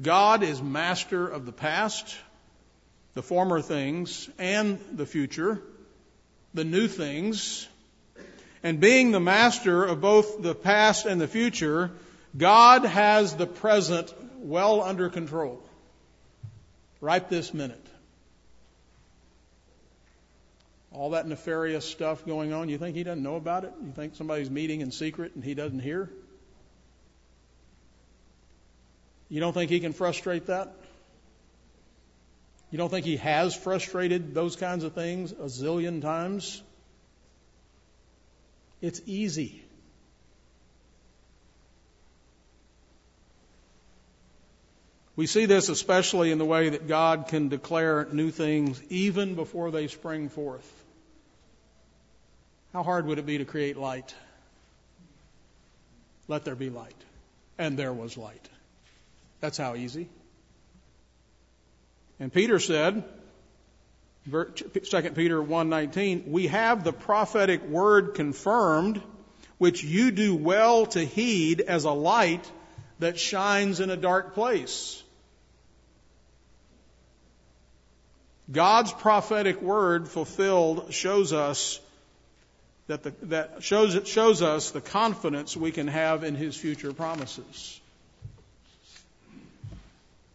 God 0.00 0.42
is 0.42 0.60
master 0.60 1.28
of 1.28 1.46
the 1.46 1.52
past, 1.52 2.16
the 3.14 3.22
former 3.22 3.60
things, 3.60 4.28
and 4.38 4.80
the 4.92 5.06
future, 5.06 5.62
the 6.52 6.64
new 6.64 6.88
things. 6.88 7.68
And 8.64 8.80
being 8.80 9.12
the 9.12 9.20
master 9.20 9.84
of 9.84 10.00
both 10.00 10.42
the 10.42 10.54
past 10.54 11.04
and 11.04 11.20
the 11.20 11.28
future, 11.28 11.90
God 12.34 12.86
has 12.86 13.36
the 13.36 13.46
present 13.46 14.12
well 14.38 14.82
under 14.82 15.10
control 15.10 15.62
right 17.02 17.28
this 17.28 17.52
minute. 17.52 17.86
All 20.92 21.10
that 21.10 21.28
nefarious 21.28 21.84
stuff 21.84 22.24
going 22.24 22.54
on, 22.54 22.70
you 22.70 22.78
think 22.78 22.96
he 22.96 23.04
doesn't 23.04 23.22
know 23.22 23.36
about 23.36 23.64
it? 23.64 23.74
You 23.84 23.92
think 23.92 24.14
somebody's 24.14 24.50
meeting 24.50 24.80
in 24.80 24.90
secret 24.90 25.34
and 25.34 25.44
he 25.44 25.52
doesn't 25.52 25.80
hear? 25.80 26.08
You 29.28 29.40
don't 29.40 29.52
think 29.52 29.70
he 29.70 29.80
can 29.80 29.92
frustrate 29.92 30.46
that? 30.46 30.72
You 32.70 32.78
don't 32.78 32.88
think 32.88 33.04
he 33.04 33.16
has 33.18 33.54
frustrated 33.54 34.32
those 34.32 34.56
kinds 34.56 34.84
of 34.84 34.94
things 34.94 35.32
a 35.32 35.46
zillion 35.46 36.00
times? 36.00 36.62
It's 38.84 39.00
easy. 39.06 39.62
We 45.16 45.26
see 45.26 45.46
this 45.46 45.70
especially 45.70 46.30
in 46.30 46.36
the 46.36 46.44
way 46.44 46.68
that 46.68 46.86
God 46.86 47.28
can 47.28 47.48
declare 47.48 48.06
new 48.12 48.30
things 48.30 48.82
even 48.90 49.36
before 49.36 49.70
they 49.70 49.86
spring 49.86 50.28
forth. 50.28 50.70
How 52.74 52.82
hard 52.82 53.06
would 53.06 53.18
it 53.18 53.24
be 53.24 53.38
to 53.38 53.46
create 53.46 53.78
light? 53.78 54.14
Let 56.28 56.44
there 56.44 56.54
be 56.54 56.68
light. 56.68 57.02
And 57.56 57.78
there 57.78 57.94
was 57.94 58.18
light. 58.18 58.50
That's 59.40 59.56
how 59.56 59.76
easy. 59.76 60.10
And 62.20 62.30
Peter 62.30 62.58
said, 62.58 63.02
2 64.30 64.44
Peter 65.14 65.42
1:19, 65.42 66.28
we 66.28 66.46
have 66.46 66.82
the 66.82 66.92
prophetic 66.92 67.62
word 67.64 68.14
confirmed, 68.14 69.02
which 69.58 69.84
you 69.84 70.10
do 70.10 70.34
well 70.34 70.86
to 70.86 71.04
heed 71.04 71.60
as 71.60 71.84
a 71.84 71.90
light 71.90 72.50
that 73.00 73.18
shines 73.18 73.80
in 73.80 73.90
a 73.90 73.96
dark 73.96 74.34
place. 74.34 75.02
God's 78.50 78.92
prophetic 78.92 79.60
word 79.60 80.08
fulfilled 80.08 80.92
shows 80.92 81.32
us 81.32 81.80
that, 82.86 83.02
the, 83.02 83.10
that 83.22 83.62
shows, 83.62 84.06
shows 84.06 84.42
us 84.42 84.70
the 84.70 84.80
confidence 84.80 85.56
we 85.56 85.70
can 85.70 85.88
have 85.88 86.24
in 86.24 86.34
his 86.34 86.56
future 86.56 86.92
promises. 86.92 87.80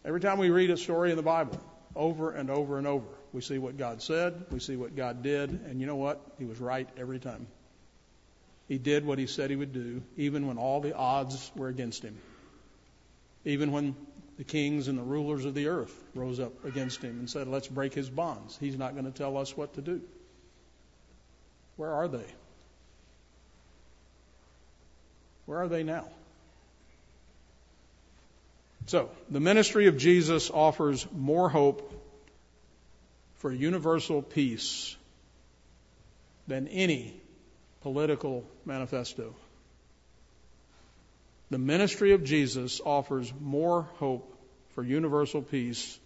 Every 0.04 0.20
time 0.20 0.38
we 0.38 0.50
read 0.50 0.70
a 0.70 0.76
story 0.76 1.10
in 1.10 1.16
the 1.16 1.22
Bible, 1.22 1.60
over 1.94 2.32
and 2.32 2.50
over 2.50 2.78
and 2.78 2.86
over, 2.86 3.06
we 3.32 3.40
see 3.40 3.58
what 3.58 3.78
God 3.78 4.02
said, 4.02 4.46
we 4.50 4.60
see 4.60 4.76
what 4.76 4.96
God 4.96 5.22
did, 5.22 5.50
and 5.50 5.80
you 5.80 5.86
know 5.86 5.96
what? 5.96 6.20
He 6.38 6.44
was 6.44 6.58
right 6.60 6.88
every 6.96 7.18
time. 7.18 7.46
He 8.68 8.78
did 8.78 9.04
what 9.04 9.18
he 9.18 9.26
said 9.26 9.50
he 9.50 9.56
would 9.56 9.72
do, 9.72 10.02
even 10.16 10.46
when 10.46 10.58
all 10.58 10.80
the 10.80 10.94
odds 10.94 11.50
were 11.56 11.68
against 11.68 12.02
him. 12.02 12.16
Even 13.44 13.72
when 13.72 13.96
the 14.38 14.44
kings 14.44 14.88
and 14.88 14.98
the 14.98 15.02
rulers 15.02 15.44
of 15.44 15.54
the 15.54 15.68
earth 15.68 15.94
rose 16.14 16.38
up 16.40 16.64
against 16.64 17.02
him 17.02 17.18
and 17.18 17.28
said, 17.28 17.48
Let's 17.48 17.68
break 17.68 17.92
his 17.92 18.08
bonds. 18.08 18.56
He's 18.58 18.78
not 18.78 18.92
going 18.92 19.06
to 19.06 19.10
tell 19.10 19.36
us 19.36 19.56
what 19.56 19.74
to 19.74 19.82
do. 19.82 20.00
Where 21.76 21.92
are 21.92 22.08
they? 22.08 22.26
Where 25.46 25.58
are 25.58 25.68
they 25.68 25.82
now? 25.82 26.06
So, 28.86 29.10
the 29.28 29.40
ministry 29.40 29.88
of 29.88 29.96
Jesus 29.96 30.50
offers 30.50 31.06
more 31.12 31.48
hope 31.48 31.92
for 33.40 33.50
universal 33.52 34.22
peace 34.22 34.96
than 36.46 36.68
any 36.68 37.14
political 37.80 38.44
manifesto. 38.64 39.34
The 41.50 41.58
ministry 41.58 42.12
of 42.12 42.22
Jesus 42.22 42.80
offers 42.84 43.32
more 43.40 43.82
hope 43.94 44.36
for 44.74 44.84
universal 44.84 45.42
peace 45.42 45.98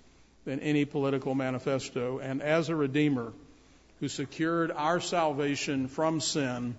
than 0.44 0.61
any 0.61 0.85
political 0.85 1.35
manifesto. 1.35 2.18
And 2.18 2.40
as 2.40 2.68
a 2.68 2.77
Redeemer 2.77 3.33
who 4.01 4.09
secured 4.09 4.70
our 4.70 5.01
salvation 5.01 5.88
from 5.88 6.20
sin, 6.20 6.77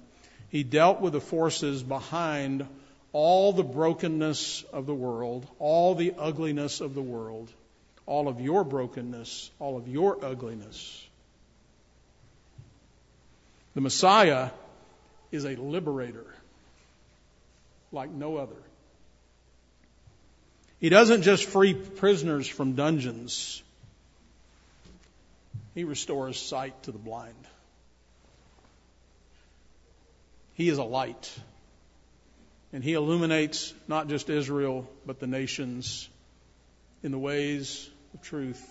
he 0.50 0.64
dealt 0.64 1.02
with 1.02 1.14
the 1.14 1.22
forces 1.22 1.84
behind 1.84 2.66
all 3.12 3.52
the 3.52 3.64
brokenness 3.64 4.64
of 4.72 4.86
the 4.86 4.96
world, 4.96 5.48
all 5.60 5.96
the 5.96 6.14
ugliness 6.18 6.82
of 6.82 6.96
the 6.96 7.02
world, 7.02 7.52
all 8.06 8.28
of 8.28 8.40
your 8.40 8.64
brokenness, 8.64 9.50
all 9.60 9.78
of 9.78 9.88
your 9.88 10.24
ugliness. 10.24 11.06
The 13.74 13.82
Messiah 13.82 14.52
is 15.32 15.46
a 15.46 15.56
liberator 15.56 16.26
like 17.92 18.12
no 18.12 18.38
other. 18.38 18.56
He 20.80 20.90
doesn't 20.90 21.24
just 21.24 21.46
free 21.46 21.74
prisoners 21.74 22.48
from 22.48 22.74
dungeons, 22.74 23.64
He 25.74 25.84
restores 25.84 26.40
sight 26.40 26.84
to 26.84 26.92
the 26.92 26.98
blind. 26.98 27.34
He 30.54 30.70
is 30.70 30.78
a 30.78 30.84
light. 30.84 31.34
And 32.72 32.84
He 32.84 32.94
illuminates 32.94 33.74
not 33.88 34.08
just 34.08 34.30
Israel, 34.30 34.88
but 35.06 35.20
the 35.20 35.28
nations 35.28 36.10
in 37.04 37.12
the 37.12 37.20
ways 37.20 37.90
of 38.16 38.22
truth 38.22 38.66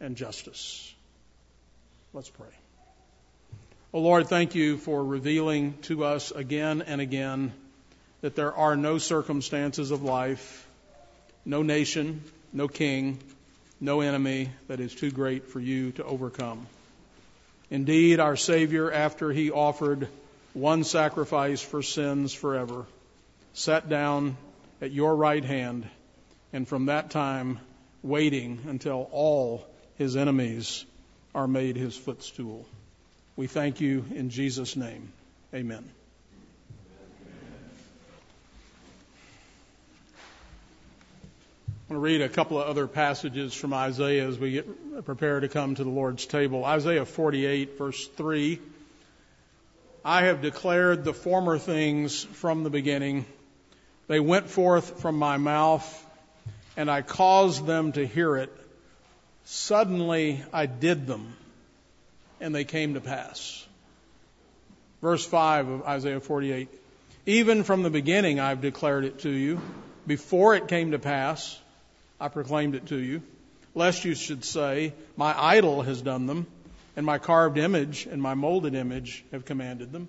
and 0.00 0.16
justice. 0.16 0.92
Let's 2.12 2.28
pray. 2.28 2.48
Oh 3.94 4.00
Lord, 4.00 4.26
thank 4.26 4.56
you 4.56 4.76
for 4.76 5.04
revealing 5.04 5.78
to 5.82 6.02
us 6.02 6.32
again 6.32 6.82
and 6.82 7.00
again 7.00 7.52
that 8.22 8.34
there 8.34 8.52
are 8.52 8.76
no 8.76 8.98
circumstances 8.98 9.92
of 9.92 10.02
life, 10.02 10.66
no 11.44 11.62
nation, 11.62 12.24
no 12.52 12.66
king, 12.66 13.18
no 13.80 14.00
enemy 14.00 14.50
that 14.66 14.80
is 14.80 14.92
too 14.92 15.12
great 15.12 15.46
for 15.46 15.60
you 15.60 15.92
to 15.92 16.04
overcome. 16.04 16.66
Indeed, 17.70 18.18
our 18.18 18.34
Savior, 18.36 18.90
after 18.90 19.30
he 19.30 19.52
offered 19.52 20.08
one 20.54 20.82
sacrifice 20.82 21.62
for 21.62 21.82
sins 21.82 22.34
forever, 22.34 22.84
sat 23.54 23.88
down 23.88 24.36
at 24.82 24.90
your 24.90 25.14
right 25.14 25.44
hand 25.44 25.88
and 26.52 26.66
from 26.66 26.86
that 26.86 27.10
time 27.10 27.60
waiting 28.02 28.60
until 28.68 29.08
all 29.12 29.66
his 29.96 30.16
enemies 30.16 30.84
are 31.34 31.48
made 31.48 31.76
his 31.76 31.96
footstool. 31.96 32.66
We 33.36 33.46
thank 33.46 33.80
you 33.80 34.04
in 34.14 34.30
Jesus' 34.30 34.76
name. 34.76 35.12
Amen. 35.54 35.84
I 41.88 41.92
want 41.92 41.98
to 42.02 42.04
read 42.04 42.20
a 42.20 42.28
couple 42.28 42.60
of 42.60 42.66
other 42.66 42.86
passages 42.88 43.54
from 43.54 43.72
Isaiah 43.72 44.26
as 44.26 44.38
we 44.38 44.52
get 44.52 45.04
prepared 45.04 45.42
to 45.42 45.48
come 45.48 45.74
to 45.74 45.84
the 45.84 45.90
Lord's 45.90 46.26
table. 46.26 46.64
Isaiah 46.64 47.04
48, 47.04 47.78
verse 47.78 48.08
3. 48.08 48.58
I 50.04 50.22
have 50.22 50.40
declared 50.40 51.04
the 51.04 51.12
former 51.12 51.58
things 51.58 52.24
from 52.24 52.64
the 52.64 52.70
beginning. 52.70 53.26
They 54.08 54.20
went 54.20 54.48
forth 54.48 55.00
from 55.00 55.18
my 55.18 55.36
mouth, 55.36 56.05
and 56.76 56.90
I 56.90 57.02
caused 57.02 57.66
them 57.66 57.92
to 57.92 58.06
hear 58.06 58.36
it. 58.36 58.52
Suddenly 59.44 60.42
I 60.52 60.66
did 60.66 61.06
them, 61.06 61.34
and 62.40 62.54
they 62.54 62.64
came 62.64 62.94
to 62.94 63.00
pass. 63.00 63.66
Verse 65.00 65.24
5 65.24 65.68
of 65.68 65.82
Isaiah 65.82 66.20
48. 66.20 66.68
Even 67.26 67.64
from 67.64 67.82
the 67.82 67.90
beginning 67.90 68.40
I've 68.40 68.60
declared 68.60 69.04
it 69.04 69.20
to 69.20 69.30
you. 69.30 69.60
Before 70.06 70.54
it 70.54 70.68
came 70.68 70.92
to 70.92 70.98
pass, 70.98 71.58
I 72.20 72.28
proclaimed 72.28 72.74
it 72.74 72.86
to 72.86 72.96
you, 72.96 73.22
lest 73.74 74.04
you 74.04 74.14
should 74.14 74.44
say, 74.44 74.94
My 75.16 75.34
idol 75.36 75.82
has 75.82 76.00
done 76.00 76.26
them, 76.26 76.46
and 76.96 77.04
my 77.04 77.18
carved 77.18 77.58
image 77.58 78.06
and 78.06 78.22
my 78.22 78.34
molded 78.34 78.74
image 78.74 79.24
have 79.32 79.44
commanded 79.44 79.92
them. 79.92 80.08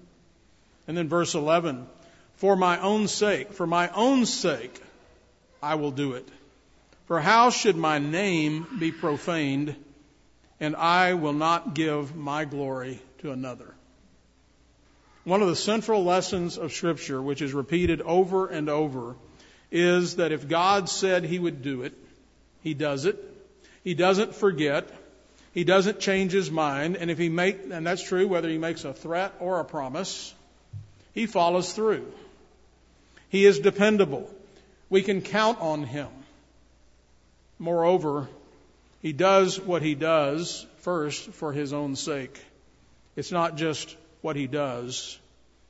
And 0.87 0.95
then 0.95 1.09
verse 1.09 1.33
11, 1.35 1.87
For 2.35 2.55
my 2.55 2.79
own 2.79 3.07
sake, 3.07 3.53
for 3.53 3.67
my 3.67 3.89
own 3.89 4.25
sake, 4.25 4.81
I 5.61 5.75
will 5.75 5.91
do 5.91 6.13
it. 6.13 6.27
For 7.07 7.21
how 7.21 7.49
should 7.51 7.77
my 7.77 7.99
name 7.99 8.67
be 8.79 8.91
profaned, 8.91 9.75
and 10.59 10.75
I 10.75 11.13
will 11.13 11.33
not 11.33 11.73
give 11.73 12.15
my 12.15 12.43
glory 12.43 12.99
to 13.19 13.31
another? 13.31 13.73
One 15.23 15.41
of 15.41 15.47
the 15.47 15.55
central 15.55 16.03
lessons 16.03 16.57
of 16.57 16.73
Scripture, 16.73 17.21
which 17.21 17.41
is 17.41 17.53
repeated 17.53 18.01
over 18.01 18.47
and 18.47 18.69
over, 18.69 19.15
is 19.71 20.17
that 20.17 20.33
if 20.33 20.49
God 20.49 20.89
said 20.89 21.23
he 21.23 21.39
would 21.39 21.61
do 21.61 21.83
it, 21.83 21.93
he 22.61 22.73
does 22.73 23.05
it. 23.05 23.17
He 23.85 23.93
doesn't 23.93 24.35
forget. 24.35 24.89
He 25.53 25.63
doesn't 25.63 26.01
change 26.01 26.33
his 26.33 26.51
mind. 26.51 26.97
And 26.97 27.09
if 27.09 27.17
he 27.17 27.29
make, 27.29 27.59
and 27.71 27.87
that's 27.87 28.03
true 28.03 28.27
whether 28.27 28.49
he 28.49 28.57
makes 28.57 28.83
a 28.83 28.93
threat 28.93 29.33
or 29.39 29.61
a 29.61 29.65
promise, 29.65 30.33
he 31.13 31.25
follows 31.25 31.71
through. 31.71 32.05
He 33.29 33.45
is 33.45 33.59
dependable. 33.59 34.29
We 34.89 35.03
can 35.03 35.21
count 35.21 35.59
on 35.61 35.83
him. 35.83 36.07
Moreover, 37.59 38.27
he 39.01 39.13
does 39.13 39.59
what 39.59 39.81
he 39.81 39.95
does 39.95 40.65
first 40.79 41.31
for 41.31 41.53
his 41.53 41.73
own 41.73 41.95
sake. 41.95 42.39
It's 43.15 43.31
not 43.31 43.57
just 43.57 43.95
what 44.21 44.35
he 44.35 44.47
does, 44.47 45.17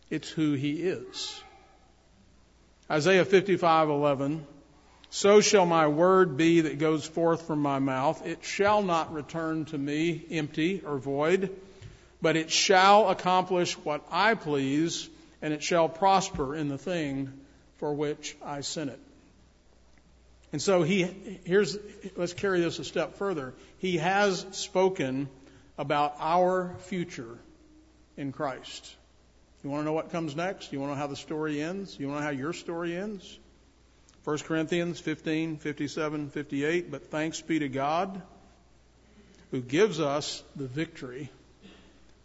it's 0.09 0.29
who 0.29 0.53
he 0.53 0.81
is. 0.83 1.41
Isaiah 2.89 3.25
55:11 3.25 4.41
So 5.09 5.41
shall 5.41 5.65
my 5.65 5.87
word 5.87 6.37
be 6.37 6.61
that 6.61 6.79
goes 6.79 7.05
forth 7.05 7.47
from 7.47 7.61
my 7.61 7.79
mouth 7.79 8.25
it 8.25 8.43
shall 8.43 8.81
not 8.81 9.13
return 9.13 9.65
to 9.65 9.77
me 9.77 10.25
empty 10.31 10.81
or 10.85 10.97
void 10.97 11.49
but 12.21 12.35
it 12.35 12.49
shall 12.49 13.09
accomplish 13.09 13.73
what 13.77 14.03
I 14.11 14.35
please 14.35 15.09
and 15.41 15.53
it 15.53 15.63
shall 15.63 15.87
prosper 15.87 16.55
in 16.55 16.67
the 16.67 16.77
thing 16.77 17.31
for 17.77 17.93
which 17.93 18.35
I 18.43 18.61
sent 18.61 18.89
it. 18.89 18.99
And 20.57 20.61
so 20.63 20.81
he 20.81 21.03
here's 21.45 21.77
let's 22.15 22.33
carry 22.33 22.61
this 22.61 22.79
a 22.79 22.83
step 22.83 23.17
further. 23.17 23.53
He 23.77 23.97
has 23.97 24.43
spoken 24.53 25.29
about 25.77 26.15
our 26.17 26.75
future 26.79 27.37
in 28.17 28.31
Christ. 28.31 28.95
You 29.63 29.69
want 29.69 29.81
to 29.81 29.85
know 29.85 29.93
what 29.93 30.11
comes 30.11 30.35
next? 30.35 30.73
You 30.73 30.79
want 30.79 30.93
to 30.93 30.95
know 30.95 30.99
how 30.99 31.05
the 31.05 31.15
story 31.15 31.61
ends? 31.61 31.99
You 31.99 32.07
want 32.07 32.17
to 32.17 32.21
know 32.21 32.25
how 32.25 32.35
your 32.35 32.53
story 32.53 32.97
ends? 32.97 33.37
1 34.23 34.39
Corinthians 34.39 34.99
15, 34.99 35.57
57, 35.57 36.31
58. 36.31 36.89
But 36.89 37.11
thanks 37.11 37.39
be 37.39 37.59
to 37.59 37.69
God 37.69 38.19
who 39.51 39.61
gives 39.61 39.99
us 39.99 40.41
the 40.55 40.65
victory 40.65 41.29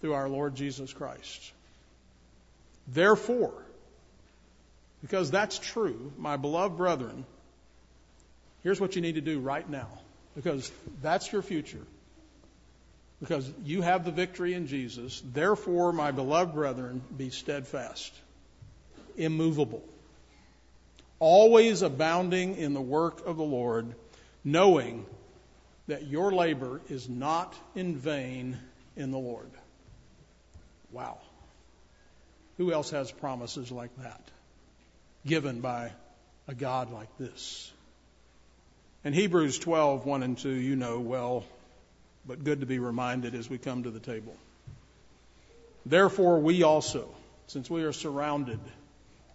through 0.01 0.15
our 0.15 0.31
Lord 0.31 0.55
Jesus 0.55 0.91
Christ. 0.91 1.53
Therefore, 2.89 3.53
because 5.03 5.31
that's 5.31 5.59
true, 5.59 6.15
my 6.17 6.39
beloved 6.39 6.79
brethren, 6.79 7.27
here's 8.63 8.81
what 8.81 8.97
you 8.97 9.03
need 9.03 9.17
to 9.17 9.21
do 9.21 9.41
right 9.41 9.69
now. 9.69 9.89
Because 10.35 10.71
that's 11.03 11.31
your 11.31 11.43
future 11.43 11.87
because 13.23 13.49
you 13.65 13.83
have 13.83 14.05
the 14.05 14.11
victory 14.11 14.53
in 14.53 14.67
Jesus. 14.67 15.23
Therefore, 15.33 15.93
my 15.93 16.11
beloved 16.11 16.55
brethren, 16.55 17.01
be 17.17 17.31
steadfast, 17.31 18.13
immovable, 19.17 19.85
always 21.21 21.83
abounding 21.83 22.57
in 22.57 22.75
the 22.75 22.81
work 22.81 23.25
of 23.25 23.37
the 23.37 23.45
Lord, 23.45 23.95
knowing 24.43 25.07
that 25.87 26.05
your 26.09 26.33
labor 26.33 26.81
is 26.89 27.09
not 27.09 27.55
in 27.77 27.95
vain 27.95 28.59
in 28.97 29.13
the 29.13 29.19
Lord. 29.19 29.53
Wow. 30.91 31.19
Who 32.59 32.73
else 32.73 32.91
has 32.91 33.13
promises 33.13 33.71
like 33.71 33.97
that 34.03 34.21
given 35.25 35.61
by 35.61 35.93
a 36.49 36.57
God 36.57 36.93
like 36.93 37.17
this? 37.19 37.71
In 39.05 39.13
Hebrews 39.13 39.59
12, 39.59 40.07
1 40.07 40.23
and 40.23 40.39
2, 40.39 40.49
you 40.49 40.77
know 40.77 41.01
well 41.01 41.45
but 42.25 42.45
good 42.45 42.61
to 42.61 42.67
be 42.67 42.79
reminded 42.79 43.35
as 43.35 43.51
we 43.51 43.59
come 43.59 43.83
to 43.83 43.91
the 43.91 43.99
table. 43.99 44.37
Therefore, 45.85 46.39
we 46.39 46.63
also, 46.63 47.09
since 47.49 47.69
we 47.69 47.83
are 47.83 47.93
surrounded 47.93 48.61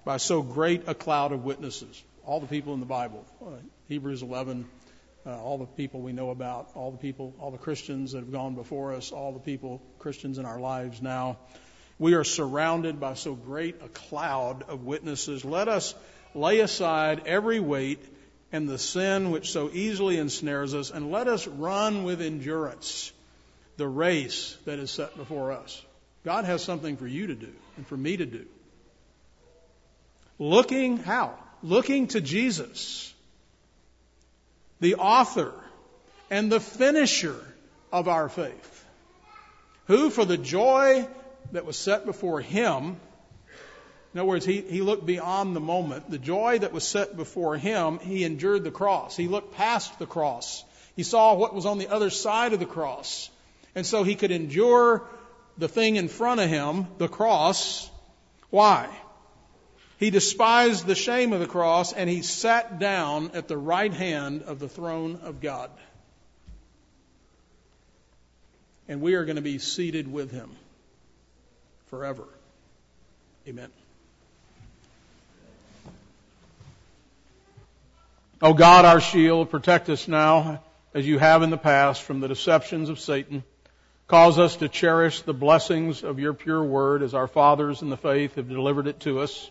by 0.05 0.17
so 0.17 0.41
great 0.41 0.83
a 0.87 0.95
cloud 0.95 1.33
of 1.33 1.43
witnesses, 1.43 2.01
all 2.25 2.39
the 2.39 2.47
people 2.47 2.73
in 2.75 2.79
the 2.79 2.85
Bible, 2.85 3.25
uh, 3.41 3.49
Hebrews 3.89 4.21
11, 4.21 4.65
uh, 5.25 5.37
all 5.37 5.57
the 5.57 5.65
people 5.65 5.99
we 5.99 6.13
know 6.13 6.29
about, 6.29 6.69
all 6.73 6.91
the 6.91 6.97
people, 6.97 7.33
all 7.37 7.51
the 7.51 7.57
Christians 7.57 8.13
that 8.13 8.19
have 8.19 8.31
gone 8.31 8.55
before 8.55 8.93
us, 8.93 9.11
all 9.11 9.33
the 9.33 9.39
people, 9.39 9.81
Christians 9.99 10.37
in 10.37 10.45
our 10.45 10.61
lives 10.61 11.01
now, 11.01 11.39
we 11.99 12.13
are 12.13 12.23
surrounded 12.23 13.01
by 13.01 13.15
so 13.15 13.35
great 13.35 13.81
a 13.83 13.89
cloud 13.89 14.63
of 14.69 14.85
witnesses. 14.85 15.43
Let 15.43 15.67
us 15.67 15.93
lay 16.33 16.61
aside 16.61 17.23
every 17.25 17.59
weight 17.59 17.99
and 18.51 18.67
the 18.67 18.77
sin 18.77 19.31
which 19.31 19.51
so 19.51 19.69
easily 19.71 20.17
ensnares 20.17 20.73
us, 20.73 20.91
and 20.91 21.11
let 21.11 21.27
us 21.27 21.47
run 21.47 22.03
with 22.03 22.21
endurance 22.21 23.11
the 23.77 23.87
race 23.87 24.57
that 24.65 24.79
is 24.79 24.89
set 24.89 25.15
before 25.17 25.51
us. 25.51 25.81
God 26.23 26.45
has 26.45 26.63
something 26.63 26.97
for 26.97 27.07
you 27.07 27.27
to 27.27 27.35
do 27.35 27.51
and 27.75 27.85
for 27.87 27.97
me 27.97 28.17
to 28.17 28.25
do. 28.25 28.45
Looking 30.39 30.97
how? 30.97 31.37
Looking 31.63 32.07
to 32.07 32.21
Jesus, 32.21 33.13
the 34.79 34.95
author 34.95 35.53
and 36.29 36.51
the 36.51 36.59
finisher 36.59 37.39
of 37.91 38.07
our 38.07 38.29
faith, 38.29 38.85
who 39.87 40.09
for 40.09 40.25
the 40.25 40.37
joy 40.37 41.07
that 41.51 41.65
was 41.65 41.77
set 41.77 42.05
before 42.05 42.41
him 42.41 42.97
in 44.17 44.21
other 44.21 44.29
words, 44.29 44.47
he, 44.47 44.61
he 44.61 44.81
looked 44.81 45.05
beyond 45.05 45.55
the 45.55 45.59
moment. 45.59 46.09
The 46.09 46.17
joy 46.17 46.57
that 46.57 46.73
was 46.73 46.83
set 46.83 47.15
before 47.15 47.55
him, 47.55 47.99
he 47.99 48.23
endured 48.23 48.63
the 48.63 48.71
cross. 48.71 49.15
He 49.15 49.27
looked 49.27 49.53
past 49.53 49.99
the 49.99 50.07
cross. 50.07 50.65
He 50.95 51.03
saw 51.03 51.35
what 51.35 51.53
was 51.53 51.67
on 51.67 51.77
the 51.77 51.89
other 51.89 52.09
side 52.09 52.51
of 52.51 52.57
the 52.57 52.65
cross. 52.65 53.29
And 53.75 53.85
so 53.85 54.01
he 54.01 54.15
could 54.15 54.31
endure 54.31 55.07
the 55.59 55.67
thing 55.67 55.97
in 55.97 56.07
front 56.07 56.39
of 56.39 56.49
him, 56.49 56.87
the 56.97 57.07
cross. 57.07 57.91
Why? 58.49 58.89
He 59.99 60.09
despised 60.09 60.87
the 60.87 60.95
shame 60.95 61.31
of 61.31 61.39
the 61.39 61.45
cross 61.45 61.93
and 61.93 62.09
he 62.09 62.23
sat 62.23 62.79
down 62.79 63.29
at 63.35 63.47
the 63.47 63.55
right 63.55 63.93
hand 63.93 64.41
of 64.41 64.57
the 64.57 64.67
throne 64.67 65.19
of 65.21 65.41
God. 65.41 65.69
And 68.87 68.99
we 68.99 69.13
are 69.13 69.25
going 69.25 69.35
to 69.35 69.43
be 69.43 69.59
seated 69.59 70.11
with 70.11 70.31
him 70.31 70.55
forever. 71.85 72.27
Amen. 73.47 73.69
O 78.39 78.53
God, 78.53 78.85
our 78.85 79.01
shield, 79.01 79.49
protect 79.49 79.89
us 79.89 80.07
now 80.07 80.61
as 80.93 81.07
you 81.07 81.17
have 81.17 81.41
in 81.41 81.49
the 81.49 81.57
past 81.57 82.03
from 82.03 82.19
the 82.19 82.27
deceptions 82.27 82.89
of 82.89 82.99
Satan. 82.99 83.43
Cause 84.05 84.37
us 84.37 84.57
to 84.57 84.69
cherish 84.69 85.23
the 85.23 85.33
blessings 85.33 86.03
of 86.03 86.19
your 86.19 86.35
pure 86.35 86.63
word 86.63 87.01
as 87.01 87.15
our 87.15 87.27
fathers 87.27 87.81
in 87.81 87.89
the 87.89 87.97
faith 87.97 88.35
have 88.35 88.47
delivered 88.47 88.85
it 88.85 88.99
to 89.01 89.21
us. 89.21 89.49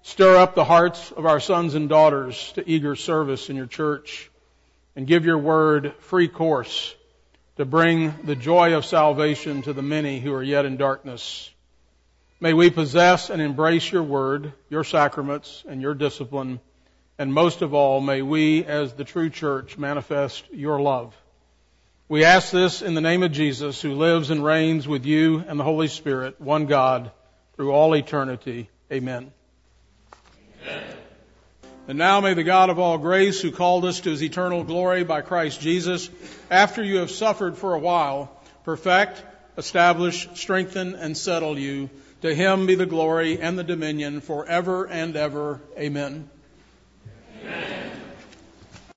Stir 0.00 0.38
up 0.38 0.54
the 0.54 0.64
hearts 0.64 1.12
of 1.12 1.26
our 1.26 1.38
sons 1.38 1.74
and 1.74 1.90
daughters 1.90 2.50
to 2.52 2.66
eager 2.66 2.96
service 2.96 3.50
in 3.50 3.56
your 3.56 3.66
church 3.66 4.30
and 4.96 5.06
give 5.06 5.26
your 5.26 5.38
word 5.38 5.92
free 5.98 6.28
course 6.28 6.94
to 7.56 7.66
bring 7.66 8.14
the 8.24 8.36
joy 8.36 8.74
of 8.74 8.86
salvation 8.86 9.60
to 9.62 9.74
the 9.74 9.82
many 9.82 10.18
who 10.18 10.32
are 10.32 10.42
yet 10.42 10.64
in 10.64 10.78
darkness. 10.78 11.50
May 12.40 12.54
we 12.54 12.70
possess 12.70 13.28
and 13.28 13.42
embrace 13.42 13.92
your 13.92 14.02
word, 14.02 14.54
your 14.70 14.84
sacraments, 14.84 15.62
and 15.68 15.82
your 15.82 15.92
discipline 15.92 16.60
And 17.18 17.34
most 17.34 17.62
of 17.62 17.74
all, 17.74 18.00
may 18.00 18.22
we, 18.22 18.64
as 18.64 18.92
the 18.92 19.04
true 19.04 19.28
church, 19.28 19.76
manifest 19.76 20.44
your 20.52 20.80
love. 20.80 21.16
We 22.08 22.24
ask 22.24 22.52
this 22.52 22.80
in 22.80 22.94
the 22.94 23.00
name 23.00 23.22
of 23.22 23.32
Jesus, 23.32 23.82
who 23.82 23.94
lives 23.94 24.30
and 24.30 24.44
reigns 24.44 24.86
with 24.86 25.04
you 25.04 25.44
and 25.46 25.58
the 25.58 25.64
Holy 25.64 25.88
Spirit, 25.88 26.40
one 26.40 26.66
God, 26.66 27.10
through 27.56 27.72
all 27.72 27.94
eternity. 27.94 28.70
Amen. 28.90 29.32
Amen. 30.64 30.84
And 31.88 31.98
now 31.98 32.20
may 32.20 32.34
the 32.34 32.44
God 32.44 32.70
of 32.70 32.78
all 32.78 32.98
grace, 32.98 33.40
who 33.40 33.50
called 33.50 33.84
us 33.84 34.00
to 34.00 34.10
his 34.10 34.22
eternal 34.22 34.62
glory 34.62 35.04
by 35.04 35.22
Christ 35.22 35.60
Jesus, 35.60 36.08
after 36.50 36.84
you 36.84 36.98
have 36.98 37.10
suffered 37.10 37.58
for 37.58 37.74
a 37.74 37.78
while, 37.78 38.30
perfect, 38.64 39.22
establish, 39.56 40.28
strengthen, 40.34 40.94
and 40.94 41.16
settle 41.16 41.58
you. 41.58 41.90
To 42.22 42.34
him 42.34 42.66
be 42.66 42.74
the 42.74 42.86
glory 42.86 43.40
and 43.40 43.58
the 43.58 43.64
dominion 43.64 44.20
forever 44.20 44.86
and 44.86 45.16
ever. 45.16 45.60
Amen. 45.78 46.28
Amen. 47.48 48.07